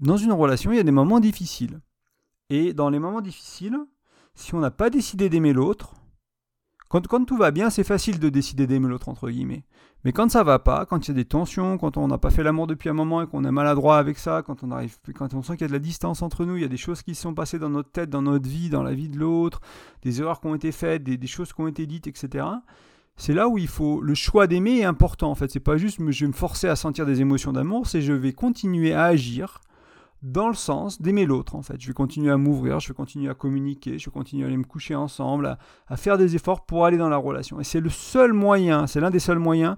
[0.03, 1.79] dans une relation, il y a des moments difficiles.
[2.49, 3.77] Et dans les moments difficiles,
[4.35, 5.93] si on n'a pas décidé d'aimer l'autre,
[6.89, 9.65] quand, quand, tout va bien, c'est facile de décider d'aimer l'autre, entre guillemets.
[10.03, 12.29] Mais quand ça va pas, quand il y a des tensions, quand on n'a pas
[12.29, 15.33] fait l'amour depuis un moment et qu'on est maladroit avec ça, quand on, arrive, quand
[15.33, 17.01] on sent qu'il y a de la distance entre nous, il y a des choses
[17.01, 19.61] qui se sont passées dans notre tête, dans notre vie, dans la vie de l'autre,
[20.01, 22.45] des erreurs qui ont été faites, des, choses qui ont été dites, etc.
[23.15, 24.01] C'est là où il faut.
[24.01, 25.49] Le choix d'aimer est important, en fait.
[25.49, 28.33] C'est pas juste je vais me forcer à sentir des émotions d'amour, c'est je vais
[28.33, 29.61] continuer à agir
[30.23, 31.79] dans le sens d'aimer l'autre en fait.
[31.79, 34.57] Je vais continuer à m'ouvrir, je vais continuer à communiquer, je vais continuer à aller
[34.57, 35.57] me coucher ensemble,
[35.87, 37.59] à, faire des efforts pour aller dans la relation.
[37.59, 39.75] Et c'est le seul moyen, c'est l'un des seuls moyens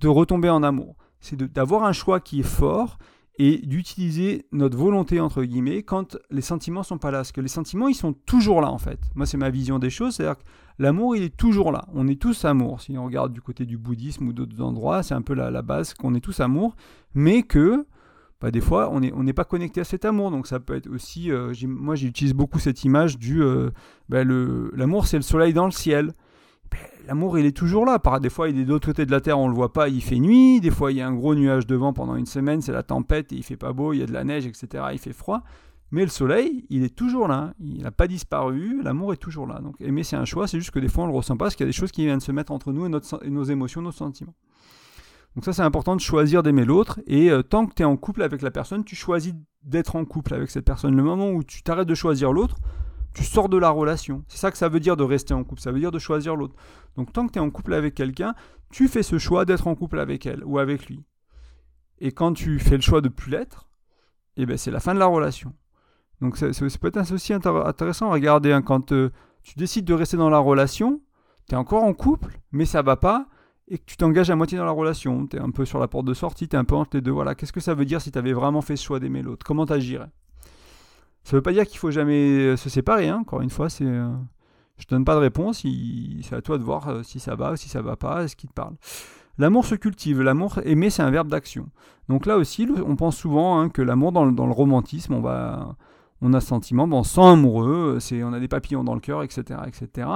[0.00, 0.96] de retomber en amour.
[1.20, 2.98] C'est d'avoir un choix qui est fort
[3.38, 7.18] et d'utiliser notre volonté entre guillemets quand les sentiments sont pas là.
[7.18, 9.00] Parce que les sentiments ils sont toujours là en fait.
[9.16, 10.44] Moi c'est ma vision des choses, c'est-à-dire que
[10.78, 11.86] l'amour il est toujours là.
[11.92, 12.80] On est tous amour.
[12.80, 15.62] Si on regarde du côté du bouddhisme ou d'autres endroits, c'est un peu la, la
[15.62, 16.76] base qu'on est tous amour,
[17.14, 17.84] mais que
[18.42, 20.32] bah, des fois, on n'est pas connecté à cet amour.
[20.32, 23.70] Donc ça peut être aussi, euh, moi j'utilise beaucoup cette image du, euh,
[24.08, 26.12] bah, l'amour c'est le soleil dans le ciel.
[26.72, 28.00] Ben, l'amour il est toujours là.
[28.00, 29.88] Par, des fois il est de l'autre côté de la terre, on le voit pas,
[29.88, 30.60] il fait nuit.
[30.60, 33.32] Des fois il y a un gros nuage devant pendant une semaine, c'est la tempête
[33.32, 34.86] et il fait pas beau, il y a de la neige, etc.
[34.92, 35.44] Il fait froid.
[35.92, 39.60] Mais le soleil, il est toujours là, il n'a pas disparu, l'amour est toujours là.
[39.60, 41.44] Donc aimer, c'est un choix, c'est juste que des fois on ne le ressent pas
[41.44, 43.82] parce qu'il y a des choses qui viennent se mettre entre nous et, nos émotions,
[43.82, 44.34] nos sentiments.
[45.34, 47.00] Donc ça, c'est important de choisir d'aimer l'autre.
[47.06, 50.04] Et euh, tant que tu es en couple avec la personne, tu choisis d'être en
[50.04, 50.94] couple avec cette personne.
[50.94, 52.56] Le moment où tu t'arrêtes de choisir l'autre,
[53.14, 54.24] tu sors de la relation.
[54.28, 56.36] C'est ça que ça veut dire de rester en couple, ça veut dire de choisir
[56.36, 56.54] l'autre.
[56.96, 58.34] Donc tant que tu es en couple avec quelqu'un,
[58.70, 61.04] tu fais ce choix d'être en couple avec elle ou avec lui.
[61.98, 63.68] Et quand tu fais le choix de plus l'être,
[64.36, 65.54] eh ben c'est la fin de la relation.
[66.20, 66.48] Donc ça,
[66.80, 68.62] peut être aussi intéressant à regarder hein.
[68.62, 69.10] quand euh,
[69.42, 71.02] tu décides de rester dans la relation,
[71.48, 73.26] tu es encore en couple, mais ça va pas,
[73.68, 75.88] et que tu t'engages à moitié dans la relation, tu es un peu sur la
[75.88, 77.10] porte de sortie, tu es un peu entre les deux.
[77.10, 79.44] Voilà, qu'est-ce que ça veut dire si tu avais vraiment fait ce choix d'aimer l'autre?
[79.46, 80.10] Comment t'agirais?
[81.24, 83.18] Ça veut pas dire qu'il faut jamais euh, se séparer, hein.
[83.18, 83.84] encore une fois, c'est.
[83.84, 84.10] Euh,
[84.78, 85.64] je te donne pas de réponse,
[86.22, 88.52] c'est à toi de voir si ça va, si ça va pas, ce qui te
[88.52, 88.74] parle?
[89.38, 90.22] L'amour se cultive.
[90.22, 91.68] L'amour aimer, c'est un verbe d'action.
[92.08, 95.76] Donc là aussi, on pense souvent hein, que l'amour dans, le romantisme, on va,
[96.22, 99.22] on a sentiment, bon, on sent amoureux, c'est, on a des papillons dans le cœur,
[99.22, 100.08] etc., etc.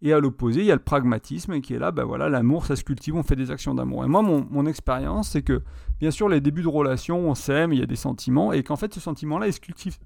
[0.00, 2.76] Et à l'opposé, il y a le pragmatisme qui est là, ben voilà, l'amour, ça
[2.76, 4.04] se cultive, on fait des actions d'amour.
[4.04, 5.62] Et moi, mon, mon expérience, c'est que,
[5.98, 8.76] bien sûr, les débuts de relation, on s'aime, il y a des sentiments, et qu'en
[8.76, 9.98] fait, ce sentiment-là, il se cultive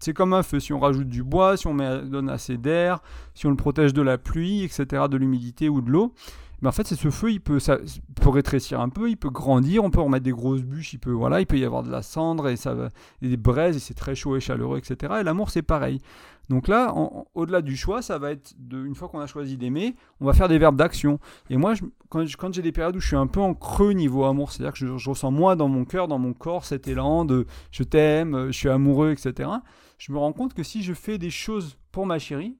[0.00, 0.58] c'est comme un feu.
[0.58, 3.00] Si on rajoute du bois, si on met, donne assez d'air,
[3.34, 6.14] si on le protège de la pluie, etc., de l'humidité ou de l'eau,
[6.62, 7.78] mais en fait, c'est ce feu, il peut, ça,
[8.20, 11.10] peut rétrécir un peu, il peut grandir, on peut remettre des grosses bûches, il peut,
[11.10, 12.74] voilà, il peut y avoir de la cendre et, ça,
[13.22, 15.14] des braises, et c'est très chaud et chaleureux, etc.
[15.20, 16.00] Et l'amour, c'est pareil.
[16.50, 16.92] Donc là,
[17.34, 20.32] au-delà du choix, ça va être, de, une fois qu'on a choisi d'aimer, on va
[20.32, 21.20] faire des verbes d'action.
[21.48, 21.74] Et moi,
[22.08, 24.78] quand, j'ai des périodes où je suis un peu en creux niveau amour, c'est-à-dire que
[24.78, 28.46] je, je, ressens moins dans mon cœur, dans mon corps, cet élan de je t'aime,
[28.48, 29.48] je suis amoureux, etc.,
[29.98, 32.56] je me rends compte que si je fais des choses pour ma chérie,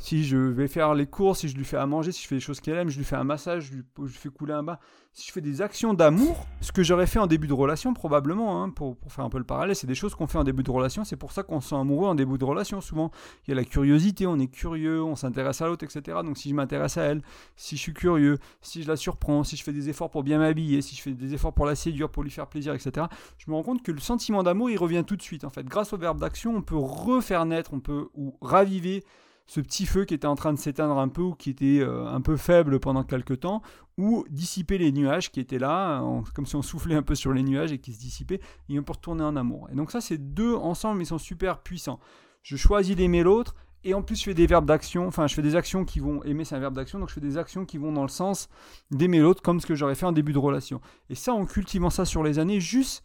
[0.00, 2.36] si je vais faire les courses, si je lui fais à manger, si je fais
[2.36, 4.80] des choses qu'elle aime, je lui fais un massage, je lui, fais couler un bas,
[5.12, 8.62] si je fais des actions d'amour, ce que j'aurais fait en début de relation probablement,
[8.62, 10.70] hein, pour, faire un peu le parallèle, c'est des choses qu'on fait en début de
[10.70, 13.10] relation, c'est pour ça qu'on se sent amoureux en début de relation souvent.
[13.46, 16.18] Il y a la curiosité, on est curieux, on s'intéresse à l'autre, etc.
[16.24, 17.20] Donc si je m'intéresse à elle,
[17.56, 20.38] si je suis curieux, si je la surprends, si je fais des efforts pour bien
[20.38, 23.50] m'habiller, si je fais des efforts pour la séduire, pour lui faire plaisir, etc., je
[23.50, 25.66] me rends compte que le sentiment d'amour, il revient tout de suite en fait.
[25.66, 29.04] Grâce au verbe d'action, on peut refaire naître, on peut ou raviver
[29.50, 32.06] ce petit feu qui était en train de s'éteindre un peu ou qui était euh,
[32.06, 33.62] un peu faible pendant quelques temps,
[33.98, 36.04] ou dissiper les nuages qui étaient là,
[36.36, 38.84] comme si on soufflait un peu sur les nuages et qui se dissipaient, et on
[38.84, 39.68] peut retourner en amour.
[39.72, 41.98] Et donc ça, c'est deux ensemble, ils sont super puissants.
[42.44, 45.42] Je choisis d'aimer l'autre, et en plus je fais des verbes d'action, enfin je fais
[45.42, 47.76] des actions qui vont, aimer c'est un verbe d'action, donc je fais des actions qui
[47.76, 48.48] vont dans le sens
[48.92, 50.80] d'aimer l'autre, comme ce que j'aurais fait en début de relation.
[51.08, 53.02] Et ça, en cultivant ça sur les années, juste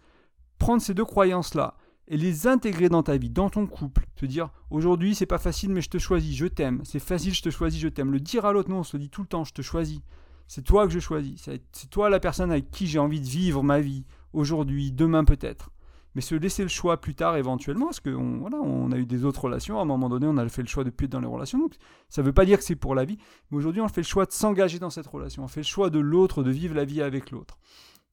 [0.60, 1.76] prendre ces deux croyances-là,
[2.08, 4.08] et les intégrer dans ta vie, dans ton couple.
[4.16, 6.82] Te dire aujourd'hui c'est pas facile mais je te choisis, je t'aime.
[6.84, 8.12] C'est facile, je te choisis, je t'aime.
[8.12, 10.02] Le dire à l'autre, non, on se dit tout le temps, je te choisis.
[10.48, 11.50] C'est toi que je choisis.
[11.72, 14.06] C'est toi la personne avec qui j'ai envie de vivre ma vie.
[14.34, 15.72] Aujourd'hui, demain peut-être.
[16.14, 19.26] Mais se laisser le choix plus tard éventuellement, parce qu'on voilà, on a eu des
[19.26, 21.20] autres relations, à un moment donné on a fait le choix de plus être dans
[21.20, 21.74] les relations, donc
[22.08, 23.18] ça ne veut pas dire que c'est pour la vie,
[23.52, 25.90] mais aujourd'hui on fait le choix de s'engager dans cette relation, on fait le choix
[25.90, 27.58] de l'autre, de vivre la vie avec l'autre.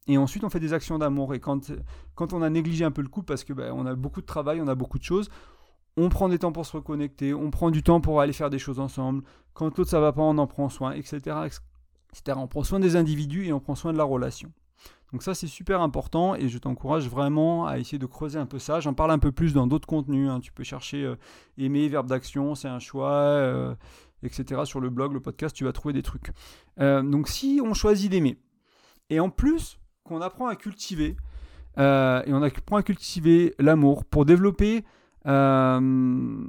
[0.09, 1.35] Et ensuite, on fait des actions d'amour.
[1.35, 1.73] Et quand,
[2.15, 4.27] quand on a négligé un peu le couple, parce que ben, on a beaucoup de
[4.27, 5.31] travail, on a beaucoup de choses,
[5.97, 8.59] on prend des temps pour se reconnecter, on prend du temps pour aller faire des
[8.59, 9.23] choses ensemble.
[9.55, 12.37] Quand l'autre ça va pas, on en prend soin, etc., etc.
[12.37, 14.51] On prend soin des individus et on prend soin de la relation.
[15.13, 18.59] Donc ça c'est super important et je t'encourage vraiment à essayer de creuser un peu
[18.59, 18.81] ça.
[18.81, 20.31] J'en parle un peu plus dans d'autres contenus.
[20.31, 20.41] Hein.
[20.41, 21.17] Tu peux chercher euh,
[21.59, 23.75] aimer, verbe d'action, c'est un choix, euh,
[24.23, 24.63] etc.
[24.65, 26.31] Sur le blog, le podcast, tu vas trouver des trucs.
[26.81, 28.39] Euh, donc si on choisit d'aimer,
[29.11, 29.79] et en plus
[30.13, 31.17] qu'on apprend à cultiver.
[31.79, 34.85] Euh, et on apprend à cultiver l'amour pour développer
[35.27, 36.45] euh,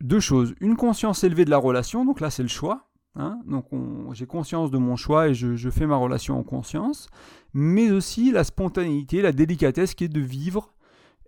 [0.00, 0.54] deux choses.
[0.60, 2.82] Une conscience élevée de la relation, donc là c'est le choix.
[3.18, 3.40] Hein.
[3.46, 3.64] donc
[4.12, 7.08] j'ai conscience de mon choix et je, fais ma relation en conscience.
[7.54, 10.74] Mais aussi la spontanéité, la délicatesse qui est de vivre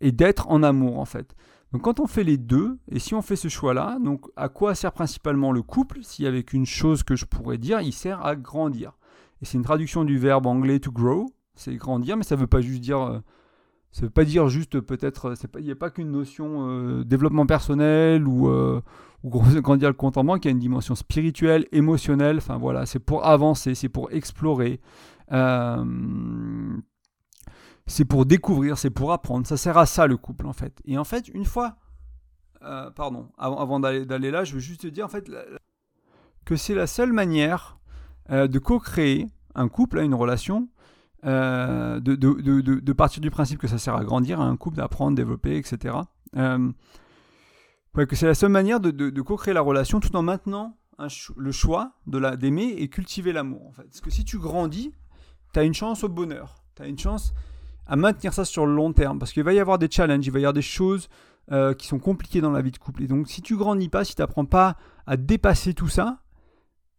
[0.02, 1.34] et d'être en amour en fait.
[1.72, 4.74] Donc quand on fait les deux, et si on fait ce choix-là, donc à quoi
[4.74, 8.36] sert principalement le couple Si avec une chose que je pourrais dire, il sert à
[8.36, 8.92] grandir.
[9.40, 12.60] Et c'est une traduction du verbe anglais to grow, c'est grandir, mais ça veut pas
[12.60, 13.00] juste dire.
[13.00, 13.18] Euh,
[13.90, 15.34] ça veut pas dire juste peut-être.
[15.58, 18.82] Il n'y a pas qu'une notion euh, développement personnel ou, euh,
[19.24, 22.36] grandir le compte en banque, il y a une dimension spirituelle, émotionnelle.
[22.38, 24.80] Enfin voilà, c'est pour avancer, c'est pour explorer.
[27.86, 29.46] c'est pour découvrir, c'est pour apprendre.
[29.46, 30.80] Ça sert à ça le couple en fait.
[30.84, 31.76] Et en fait, une fois.
[32.60, 35.30] pardon, avant, d'aller là, je veux juste te dire en fait
[36.44, 37.78] que c'est la seule manière
[38.30, 40.68] euh, de co-créer un couple, une relation,
[41.24, 45.16] euh, de, de, de, partir du principe que ça sert à grandir, un couple d'apprendre,
[45.16, 45.96] développer, etc.
[46.36, 46.72] Euh,
[48.06, 50.76] que c'est la seule manière de, co-créer la relation tout en maintenant
[51.36, 53.66] le choix d'aimer et cultiver l'amour.
[53.66, 53.84] En fait.
[53.84, 54.92] Parce que si tu grandis,
[55.52, 57.32] tu as une chance au bonheur, tu as une chance
[57.86, 60.30] à maintenir ça sur le long terme, parce qu'il va y avoir des challenges, il
[60.30, 61.08] va y avoir des choses
[61.50, 63.02] euh, qui sont compliqués dans la vie de couple.
[63.02, 64.76] Et donc, si tu grandis pas, si tu n'apprends pas
[65.06, 66.20] à dépasser tout ça,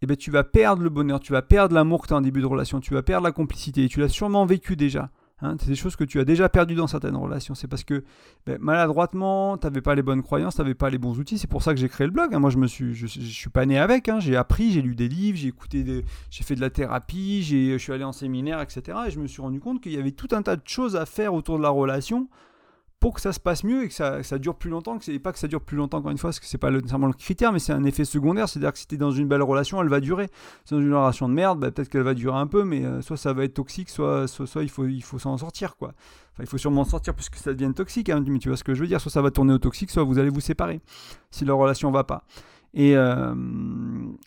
[0.01, 2.21] eh ben, tu vas perdre le bonheur, tu vas perdre l'amour que tu as en
[2.21, 3.87] début de relation, tu vas perdre la complicité.
[3.89, 5.09] Tu l'as sûrement vécu déjà.
[5.41, 7.55] Hein, c'est des choses que tu as déjà perdues dans certaines relations.
[7.55, 8.03] C'est parce que
[8.45, 11.37] ben, maladroitement, tu n'avais pas les bonnes croyances, tu n'avais pas les bons outils.
[11.37, 12.33] C'est pour ça que j'ai créé le blog.
[12.33, 12.39] Hein.
[12.39, 14.09] Moi, je me suis, je, suis pas né avec.
[14.09, 14.19] Hein.
[14.19, 17.93] J'ai appris, j'ai lu des livres, j'ai écouté, j'ai fait de la thérapie, je suis
[17.93, 18.97] allé en séminaire, etc.
[19.07, 21.05] Et je me suis rendu compte qu'il y avait tout un tas de choses à
[21.05, 22.27] faire autour de la relation
[22.99, 25.31] pour que ça se passe mieux et que ça, dure plus longtemps, que c'est pas
[25.31, 27.53] que ça dure plus longtemps encore une fois, parce que c'est pas nécessairement le critère,
[27.53, 29.87] mais c'est un effet secondaire, c'est-à-dire que si tu es dans une belle relation, elle
[29.87, 30.27] va durer.
[30.65, 33.01] Si dans une relation de merde, bah, peut-être qu'elle va durer un peu, mais euh,
[33.01, 34.25] soit ça va être toxique, soit,
[34.61, 35.93] il faut, il faut s'en sortir, quoi.
[36.33, 38.73] Enfin, il faut sûrement sortir puisque ça devient toxique, hein, mais tu vois ce que
[38.73, 40.81] je veux dire, soit ça va tourner au toxique, soit vous allez vous séparer,
[41.31, 42.25] si la relation va pas.
[42.73, 43.33] Et, euh,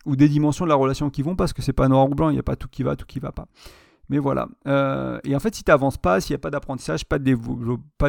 [0.05, 2.29] ou des dimensions de la relation qui vont parce que c'est pas noir ou blanc,
[2.29, 3.47] il n'y a pas tout qui va, tout qui va pas.
[4.13, 4.47] Mais voilà.
[4.67, 7.35] Euh, et en fait, si tu n'avances pas, s'il n'y a pas d'apprentissage, pas, de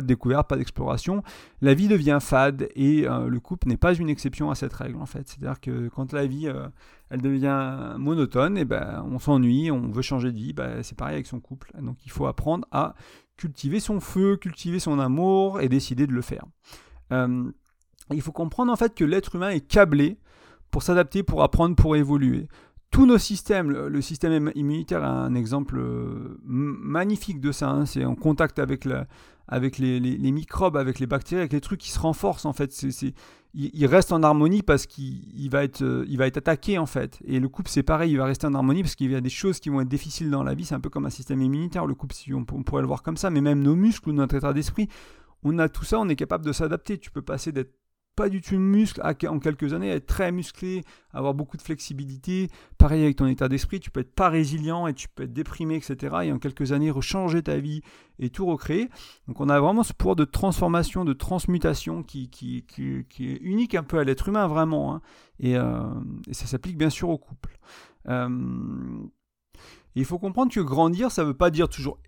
[0.03, 1.23] découverte, pas d'exploration,
[1.63, 5.01] la vie devient fade et euh, le couple n'est pas une exception à cette règle
[5.01, 5.27] en fait.
[5.27, 6.69] C'est-à-dire que quand la vie euh,
[7.09, 11.15] elle devient monotone, et ben, on s'ennuie, on veut changer de vie, ben, c'est pareil
[11.15, 11.73] avec son couple.
[11.81, 12.95] Donc il faut apprendre à
[13.39, 16.45] cultiver son feu, cultiver son amour et décider de le faire.
[17.11, 20.19] il faut comprendre en fait que l'être humain est câblé
[20.71, 22.47] pour s'adapter, pour apprendre, pour évoluer
[22.95, 27.69] tous nos systèmes, le, système immunitaire est un exemple euh, magnifique de ça.
[27.69, 27.87] Hein.
[27.87, 32.45] c'est en contact avec, les, microbes, avec les bactéries, avec les trucs qui se renforcent
[32.45, 32.71] en fait.
[33.53, 37.19] il, reste en harmonie parce qu'il va, être, euh, il va être attaqué en fait.
[37.25, 39.29] Et le couple c'est pareil, il va rester en harmonie parce qu'il y a des
[39.29, 40.65] choses qui vont être difficiles dans la vie.
[40.65, 43.03] C'est un peu comme un système immunitaire, le couple, si on, on pourrait le voir
[43.03, 43.29] comme ça.
[43.29, 44.89] Mais même nos muscles ou notre état d'esprit,
[45.43, 46.99] on a tout ça, on est capable de s'adapter.
[46.99, 47.75] Tu peux passer d'être
[48.17, 52.49] pas du tout muscle en quelques années, être très musclé, avoir beaucoup de flexibilité.
[52.79, 55.77] Pareil avec ton état d'esprit, tu peux être pas résilient et tu peux être déprimé,
[55.77, 56.17] etc.
[56.25, 57.83] Et en quelques années, rechanger ta vie
[58.19, 58.89] et tout recréer.
[59.27, 62.65] Donc on a vraiment ce pouvoir de transformation, de transmutation qui, qui,
[63.21, 64.95] est unique un peu à l'être humain, vraiment.
[64.95, 65.01] Hein.
[65.45, 65.83] Euh,
[66.29, 67.59] et, ça s'applique bien sûr au couple.
[68.09, 68.29] Euh,
[69.95, 71.99] il faut comprendre que grandir, ça ne veut pas dire toujours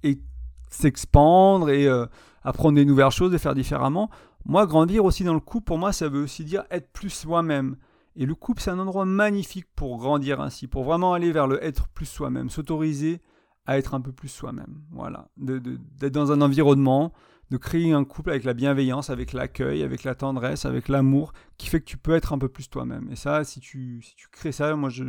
[0.71, 2.07] s'expandre et euh,
[2.42, 4.11] apprendre des nouvelles choses et faire différemment.
[4.49, 7.77] Moi, grandir aussi dans le couple, pour moi, ça veut aussi dire être plus soi-même.
[8.15, 11.63] Et le couple, c'est un endroit magnifique pour grandir ainsi, pour vraiment aller vers le
[11.65, 13.21] être plus soi-même, s'autoriser
[13.67, 14.83] à être un peu plus soi-même.
[14.93, 15.29] Voilà.
[15.37, 17.13] D'être dans un environnement,
[17.51, 21.69] de créer un couple avec la bienveillance, avec l'accueil, avec la tendresse, avec l'amour, qui
[21.69, 23.09] fait que tu peux être un peu plus toi-même.
[23.11, 25.05] Et ça, si tu, si tu crées ça, moi, je,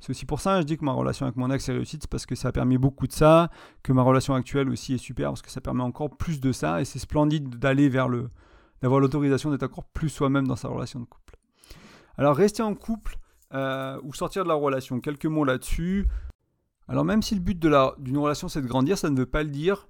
[0.00, 1.98] c'est aussi pour ça que je dis que ma relation avec mon ex est réussie,
[2.00, 3.48] c'est parce que ça a permis beaucoup de ça,
[3.84, 6.80] que ma relation actuelle aussi est super, parce que ça permet encore plus de ça,
[6.80, 8.28] et c'est splendide d'aller vers le,
[8.82, 11.36] d'avoir l'autorisation d'être encore plus soi-même dans sa relation de couple.
[12.18, 13.18] Alors rester en couple
[13.54, 16.06] euh, ou sortir de la relation, quelques mots là-dessus.
[16.88, 19.50] Alors même si le but d'une relation c'est de grandir, ça ne veut pas le
[19.50, 19.88] dire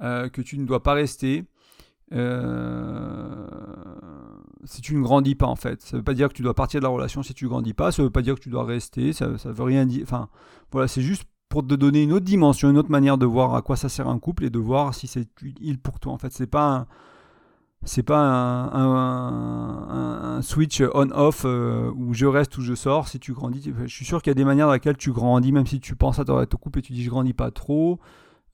[0.00, 1.44] euh, que tu ne dois pas rester.
[2.12, 3.46] Euh,
[4.64, 5.80] si tu ne grandis pas en fait.
[5.82, 7.50] Ça ne veut pas dire que tu dois partir de la relation si tu ne
[7.50, 9.86] grandis pas, ça ne veut pas dire que tu dois rester, ça ne veut rien
[9.86, 10.02] dire.
[10.02, 10.28] Enfin
[10.70, 13.62] voilà, c'est juste pour te donner une autre dimension, une autre manière de voir à
[13.62, 16.12] quoi ça sert un couple et de voir si c'est utile pour toi.
[16.12, 16.86] En fait, c'est pas un,
[17.84, 18.20] c'est pas
[18.72, 23.08] un, switch on-off euh, où je reste ou je sors.
[23.08, 25.52] Si tu grandis, je suis sûr qu'il y a des manières dans lesquelles tu grandis,
[25.52, 27.98] même si tu penses à ton couple et tu dis je grandis pas trop.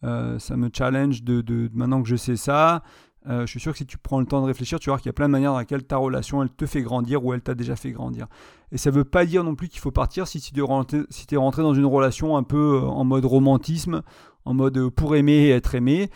[0.04, 2.82] Euh, ça me challenge de, maintenant que je sais ça.
[3.28, 5.06] Euh, je suis sûr que si tu prends le temps de réfléchir, tu vas qu'il
[5.06, 7.42] y a plein de manières dans lesquelles ta relation elle te fait grandir ou elle
[7.42, 8.28] t'a déjà fait grandir.
[8.72, 11.62] Et ça ne veut pas dire non plus qu'il faut partir si tu es rentré
[11.62, 14.02] dans une relation un peu en mode romantisme,
[14.44, 16.10] en mode pour aimer et être aimé.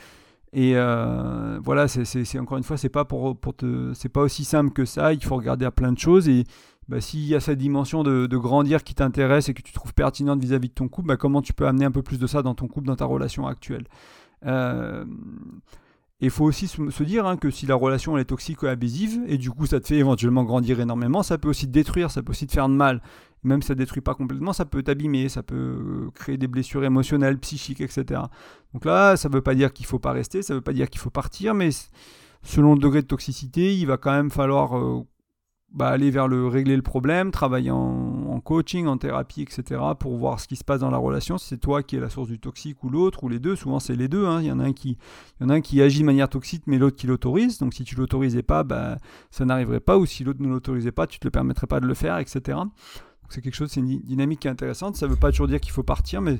[0.52, 4.70] Et euh, voilà, c'est encore une fois, c'est pas pour, te, c'est pas aussi simple
[4.72, 5.14] que ça.
[5.14, 6.44] Il faut regarder à plein de choses et
[6.88, 9.94] bah, s'il y a cette dimension de, de grandir qui t'intéresse et que tu trouves
[9.94, 12.42] pertinente vis-à-vis de ton couple, bah, comment tu peux amener un peu plus de ça
[12.42, 13.84] dans ton couple, dans ta relation actuelle?
[14.44, 15.04] Euh,
[16.26, 19.38] il faut aussi se dire hein, que si la relation est toxique ou abusive, et
[19.38, 22.30] du coup ça te fait éventuellement grandir énormément, ça peut aussi te détruire, ça peut
[22.30, 23.02] aussi te faire de mal
[23.44, 26.46] même si ça ne détruit pas complètement, ça peut t'abîmer, ça peut euh, créer des
[26.46, 28.20] blessures émotionnelles, psychiques, etc.
[28.72, 30.62] Donc là, ça ne veut pas dire qu'il ne faut pas rester, ça ne veut
[30.62, 31.70] pas dire qu'il faut partir, mais
[32.42, 35.02] selon le degré de toxicité, il va quand même falloir euh,
[35.72, 39.80] bah, aller vers le régler le problème, travailler en, coaching, en thérapie, etc.
[39.98, 42.10] pour voir ce qui se passe dans la relation, si c'est toi qui es la
[42.10, 44.40] source du toxique ou l'autre, ou les deux, souvent c'est les deux, hein.
[44.40, 44.98] il, y en a un qui,
[45.40, 47.74] il y en a un qui agit de manière toxique mais l'autre qui l'autorise, donc
[47.74, 48.98] si tu l'autorisais pas, bah,
[49.30, 51.80] ça n'arriverait pas, ou si l'autre ne l'autorisait pas, tu ne te le permettrais pas
[51.80, 52.58] de le faire, etc
[53.32, 54.96] c'est quelque chose, c'est une dynamique qui est intéressante.
[54.96, 56.38] Ça ne veut pas toujours dire qu'il faut partir, mais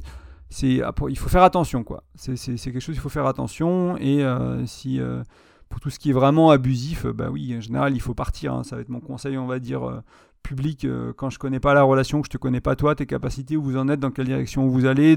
[0.50, 2.04] c'est il faut faire attention quoi.
[2.14, 5.22] C'est quelque chose il faut faire attention et euh, si euh,
[5.70, 8.52] pour tout ce qui est vraiment abusif, bah oui, en général il faut partir.
[8.52, 8.64] Hein.
[8.64, 10.02] Ça va être mon conseil, on va dire
[10.42, 13.07] public euh, quand je connais pas la relation, que je te connais pas toi, tes
[13.07, 15.16] capacités, où vous en êtes, dans quelle direction vous allez,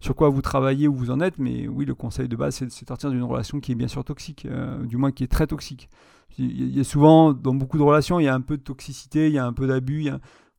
[0.00, 1.38] sur quoi vous travaillez, où vous en êtes.
[1.38, 4.04] Mais oui, le conseil de base, c'est de sortir d'une relation qui est bien sûr
[4.04, 5.88] toxique, euh, du moins qui est très toxique.
[6.38, 9.26] Il y a souvent, dans beaucoup de relations, il y a un peu de toxicité,
[9.26, 10.10] il y a un peu d'abus,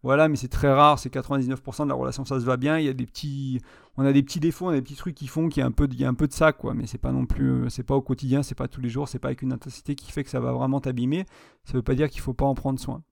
[0.04, 2.80] voilà, mais c'est très rare, c'est 99% de la relation, ça se va bien.
[2.80, 3.62] Il y a des petits,
[3.98, 5.68] on a des petits défauts, on a des petits trucs qui font qu'il y a
[5.68, 6.74] un peu, il y a un peu de ça, quoi.
[6.74, 9.20] Mais c'est pas non plus, c'est pas au quotidien, c'est pas tous les jours, c'est
[9.20, 11.26] pas avec une intensité qui fait que ça va vraiment t'abîmer.
[11.66, 13.04] Ça veut pas dire qu'il faut pas en prendre soin.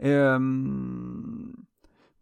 [0.00, 0.38] Et euh,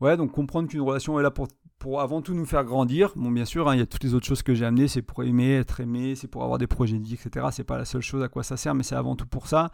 [0.00, 3.12] ouais, donc comprendre qu'une relation est là pour, pour avant tout nous faire grandir.
[3.16, 5.02] Bon, bien sûr, hein, il y a toutes les autres choses que j'ai amenées, c'est
[5.02, 7.46] pour aimer, être aimé, c'est pour avoir des projets de vie, etc.
[7.50, 9.70] C'est pas la seule chose à quoi ça sert, mais c'est avant tout pour ça.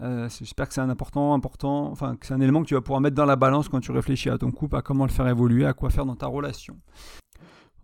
[0.00, 3.00] Euh, j'espère que c'est un important, important, enfin c'est un élément que tu vas pouvoir
[3.00, 5.64] mettre dans la balance quand tu réfléchis à ton couple, à comment le faire évoluer,
[5.64, 6.76] à quoi faire dans ta relation.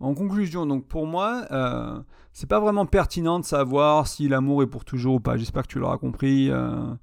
[0.01, 1.99] En conclusion, donc pour moi, euh,
[2.33, 5.35] c'est pas vraiment pertinent de savoir si l'amour est pour toujours ou pas.
[5.35, 6.49] J'espère que tu l'auras compris.
[6.49, 6.93] Euh,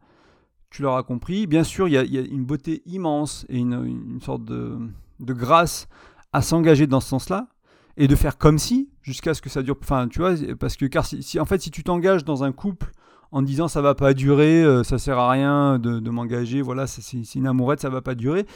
[0.70, 1.46] tu l'auras compris.
[1.46, 4.78] Bien sûr, il y, a une beauté immense et une, sorte de,
[5.20, 5.88] grâce
[6.32, 7.48] à s'engager dans ce sens-là
[7.96, 9.76] et de faire comme si jusqu'à ce que ça dure.
[9.80, 12.90] Enfin, tu vois, parce que car si, en fait, si tu t'engages dans un couple
[13.32, 17.34] en disant ça va pas durer, euh, ça sert à rien de, m'engager, voilà, c'est
[17.34, 18.46] une amourette, ça va pas durer.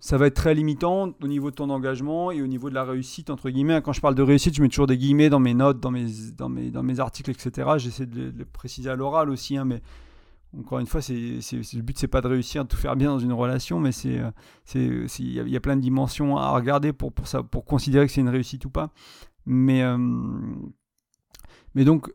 [0.00, 2.82] Ça va être très limitant au niveau de ton engagement et au niveau de la
[2.82, 3.80] réussite, entre guillemets.
[3.82, 6.06] Quand je parle de réussite, je mets toujours des guillemets dans mes notes, dans mes,
[6.36, 7.70] dans mes, dans mes articles, etc.
[7.76, 9.80] J'essaie de, le préciser à l'oral aussi, hein, mais
[10.58, 13.18] encore une fois, c'est, le but, c'est pas de réussir, de tout faire bien dans
[13.18, 14.20] une relation, mais c'est,
[14.74, 18.20] il y, a plein de dimensions à regarder pour, pour, ça, pour considérer que c'est
[18.20, 18.90] une réussite ou pas.
[19.46, 19.96] Mais, euh,
[21.74, 22.10] mais donc,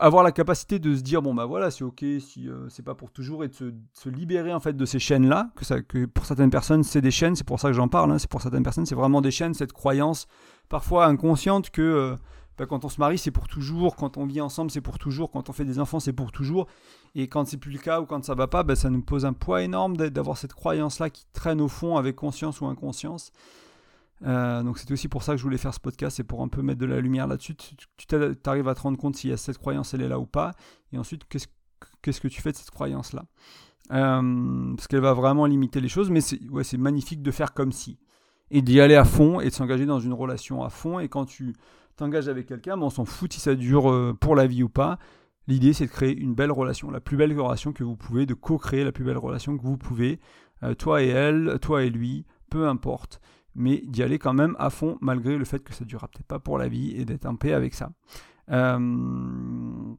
[0.00, 2.96] avoir la capacité de se dire bon bah voilà c'est ok si euh, c'est pas
[2.96, 6.26] pour toujours et de se, libérer en fait de ces chaînes là que, que pour
[6.26, 8.64] certaines personnes c'est des chaînes c'est pour ça que j'en parle hein, c'est pour certaines
[8.64, 10.26] personnes c'est vraiment des chaînes cette croyance
[10.68, 12.16] parfois inconsciente que euh,
[12.64, 15.50] quand on se marie c'est pour toujours quand on vit ensemble c'est pour toujours quand
[15.50, 16.66] on fait des enfants c'est pour toujours
[17.14, 19.26] et quand c'est plus le cas ou quand ça va pas bah, ça nous pose
[19.26, 23.32] un poids énorme d'avoir cette croyance là qui traîne au fond avec conscience ou inconscience
[24.24, 26.48] euh, donc c'est aussi pour ça que je voulais faire ce podcast, c'est pour un
[26.48, 27.54] peu mettre de la lumière là-dessus.
[27.54, 27.76] Tu
[28.46, 30.52] arrives à te rendre compte si cette croyance elle est là ou pas,
[30.92, 33.26] et ensuite qu'est-ce que tu fais de cette croyance-là?
[33.92, 37.98] Euh, parce qu'elle va vraiment limiter les choses, mais c'est magnifique de faire comme si.
[38.50, 41.00] Et d'y aller à fond et de s'engager dans une relation à fond.
[41.00, 41.54] Et quand tu
[41.96, 44.98] t'engages avec quelqu'un, on s'en fout si ça dure euh, pour la vie ou pas.
[45.48, 48.34] L'idée c'est de créer une belle relation, la plus belle relation que vous pouvez, de
[48.34, 50.18] co-créer la plus belle relation que vous pouvez,
[50.78, 53.20] toi et elle, toi et lui, peu importe
[53.56, 56.26] mais d'y aller quand même à fond, malgré le fait que ça ne durera peut-être
[56.26, 57.90] pas pour la vie, et d'être en paix avec ça.
[58.50, 59.94] Euh,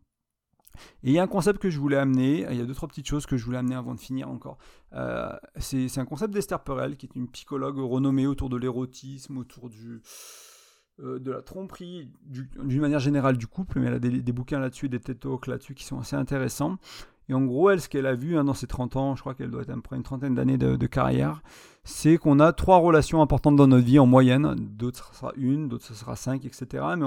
[1.02, 2.88] et il y a un concept que je voulais amener, il y a deux, trois
[2.88, 4.60] petites choses que je voulais amener avant de finir encore.
[4.94, 9.70] Euh, c'est un concept d'Esther Perel, qui est une psychologue renommée autour de l'érotisme, autour
[9.70, 10.02] du,
[11.04, 14.90] euh, de la tromperie, d'une manière générale du couple, mais elle a des, bouquins là-dessus,
[14.90, 16.78] des TED Talks là-dessus qui sont assez intéressants.
[17.30, 19.36] Et en gros, elle, ce qu'elle a vu hein, dans ses 30 ans, je crois
[19.36, 21.44] qu'elle doit être à peu près une trentaine d'années de, carrière,
[21.84, 24.56] c'est qu'on a trois relations importantes dans notre vie en moyenne.
[24.58, 26.84] D'autres, ce sera une, d'autres, ce sera cinq, etc.
[26.98, 27.06] Mais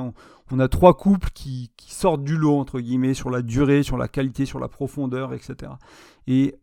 [0.52, 4.06] on, a trois couples qui, sortent du lot, entre guillemets, sur la durée, sur la
[4.06, 5.72] qualité, sur la profondeur, etc.
[6.28, 6.54] Et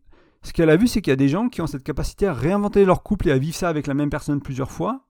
[0.42, 2.32] ce qu'elle a vu, c'est qu'il y a des gens qui ont cette capacité à
[2.32, 5.04] réinventer leur couple et à vivre ça avec la même personne plusieurs fois,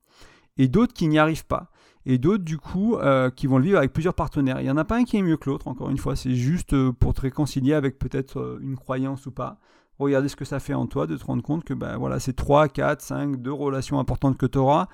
[0.57, 1.71] et d'autres qui n'y arrivent pas
[2.09, 4.61] et d'autres du coup euh, qui vont le vivre avec plusieurs partenaires.
[4.61, 6.35] Il n'y en a pas un qui est mieux que l'autre, encore une fois, c'est
[6.35, 9.59] juste euh, pour te réconcilier avec peut-être euh, une croyance ou pas.
[9.99, 12.33] Regardez ce que ça fait en toi, de te rendre compte que ben, voilà, c'est
[12.33, 14.89] 3, 4, 5, deux relations importantes que tu auras.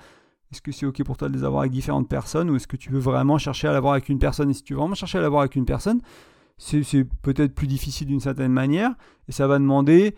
[0.51, 2.75] Est-ce que c'est ok pour toi de les avoir avec différentes personnes ou est-ce que
[2.75, 4.49] tu veux vraiment chercher à l'avoir avec une personne?
[4.49, 6.01] Et si tu veux vraiment chercher à l'avoir avec une personne,
[6.57, 6.83] c'est
[7.21, 8.91] peut-être plus difficile d'une certaine manière
[9.29, 10.15] et ça va demander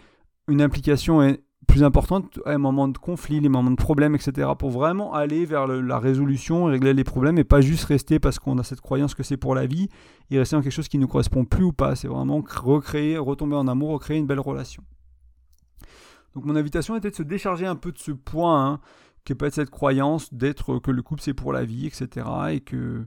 [0.47, 4.49] une implication plus importante à un moment de conflit, les moments de problèmes, etc.
[4.57, 8.57] Pour vraiment aller vers la résolution, régler les problèmes et pas juste rester parce qu'on
[8.57, 9.89] a cette croyance que c'est pour la vie
[10.31, 11.95] et rester dans quelque chose qui ne correspond plus ou pas.
[11.95, 14.83] C'est vraiment recréer, retomber en amour, recréer une belle relation.
[16.33, 18.79] Donc mon invitation était de se décharger un peu de ce point hein,
[19.25, 22.25] qui peut être cette croyance d'être que le couple c'est pour la vie, etc.
[22.51, 23.05] Et que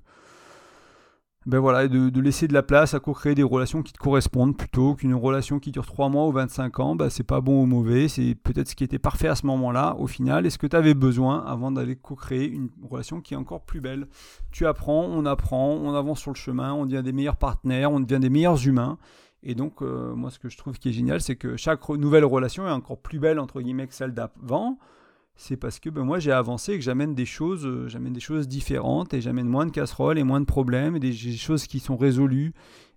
[1.46, 4.94] ben voilà, de, laisser de la place à co-créer des relations qui te correspondent plutôt
[4.94, 8.09] qu'une relation qui dure 3 mois ou 25 ans, ben c'est pas bon ou mauvais,
[8.09, 10.76] c'est peut-être ce qui était parfait à ce moment-là au final, est ce que tu
[10.76, 14.07] avais besoin avant d'aller co-créer une relation qui est encore plus belle?
[14.50, 18.00] Tu apprends, on apprend, on avance sur le chemin, on devient des meilleurs partenaires, on
[18.00, 18.98] devient des meilleurs humains.
[19.42, 22.26] Et donc, euh, moi, ce que je trouve qui est génial, c'est que chaque nouvelle
[22.26, 24.79] relation est encore plus belle, entre guillemets, que celle d'avant
[25.41, 28.21] c'est parce que ben, moi j'ai avancé et que j'amène des choses, euh, j'amène des
[28.21, 31.81] choses différentes et j'amène moins de casseroles et moins de problèmes et des, choses qui
[31.81, 32.53] sont résolues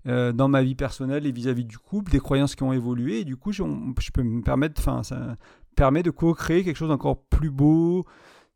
[0.08, 3.24] euh, dans ma vie personnelle et vis-à-vis du couple, des croyances qui ont évolué et
[3.24, 3.64] du coup je,
[4.12, 5.38] peux me permettre, enfin ça
[5.78, 8.06] permet de co-créer quelque chose d'encore plus beau,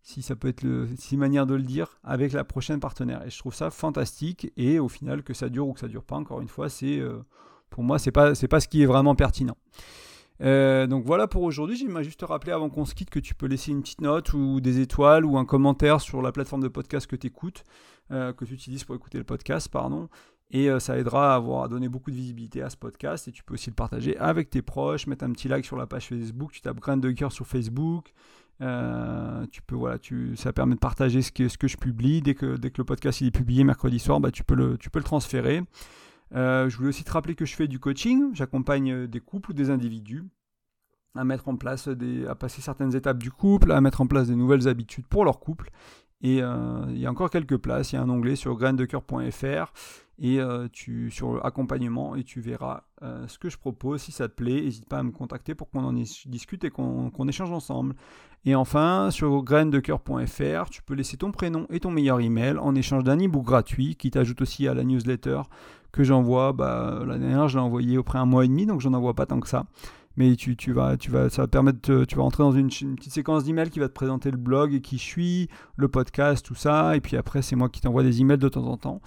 [0.01, 3.25] si ça peut être le, si manière de le dire, avec la prochaine partenaire.
[3.25, 6.03] Et je trouve ça fantastique et au final que ça dure ou que ça dure
[6.03, 7.19] pas, encore une fois, c'est euh,
[7.69, 9.55] pour moi c'est pas c'est pas ce qui est vraiment pertinent.
[10.41, 11.75] Euh, donc voilà pour aujourd'hui.
[11.75, 14.33] J'aimerais juste te rappeler avant qu'on se quitte que tu peux laisser une petite note
[14.33, 17.63] ou des étoiles ou un commentaire sur la plateforme de podcast que tu écoutes,
[18.11, 20.09] euh, que tu utilises pour écouter le podcast, pardon.
[20.49, 23.27] Et euh, ça aidera à, avoir, à donner beaucoup de visibilité à ce podcast.
[23.27, 25.87] Et tu peux aussi le partager avec tes proches, mettre un petit like sur la
[25.87, 26.51] page Facebook.
[26.51, 28.13] Tu tapes Grain de cœur sur Facebook.
[28.59, 32.21] tu peux, voilà, tu, ça permet de partager ce que, ce que je publie.
[32.21, 34.77] Dès que, dès que le podcast il est publié mercredi soir, bah, tu, peux le,
[34.77, 35.63] tu peux le transférer.
[36.35, 38.31] Euh, je voulais aussi te rappeler que je fais du coaching.
[38.33, 40.25] J'accompagne euh, des couples ou des individus
[41.15, 44.27] à mettre en place des, à passer certaines étapes du couple, à mettre en place
[44.27, 45.71] des nouvelles habitudes pour leur couple.
[46.21, 47.91] Et euh, il y a encore quelques places.
[47.91, 49.71] Il y a un onglet sur graindecoeur.fr
[50.19, 50.39] et
[50.73, 52.85] tu sur accompagnement et tu verras
[53.27, 54.01] ce que je propose.
[54.01, 57.27] Si ça te plaît, n'hésite pas à me contacter pour qu'on en discute et qu'on
[57.27, 57.93] échange ensemble.
[58.45, 63.03] Et enfin, sur graindecoeur.fr, tu peux laisser ton prénom et ton meilleur email en échange
[63.03, 65.41] d'un e-book gratuit qui t'ajoute aussi à la newsletter
[65.91, 66.53] que j'envoie.
[66.53, 69.25] Bah, la dernière, je l'ai envoyé auprès un mois et demi, donc j'en envoie pas
[69.25, 69.65] tant que ça.
[70.15, 73.13] Mais tu, tu, vas, tu vas, ça va permettre, tu vas entrer dans une, petite
[73.13, 76.55] séquence d'emails qui va te présenter le blog et qui je suis, le podcast, tout
[76.55, 76.95] ça.
[76.95, 79.01] Et puis après, c'est moi qui t'envoie des emails de temps en temps.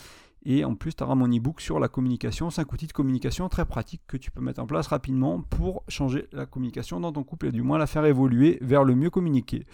[0.45, 3.67] Et en plus, tu auras mon e-book sur la communication, 5 outils de communication très
[3.67, 7.47] pratiques que tu peux mettre en place rapidement pour changer la communication dans ton couple
[7.47, 9.67] et du moins la faire évoluer vers le mieux communiquer.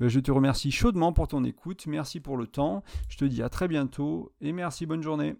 [0.00, 3.42] Ben, je te remercie chaudement pour ton écoute, merci pour le temps, je te dis
[3.42, 5.36] à très bientôt et merci, bonne journée.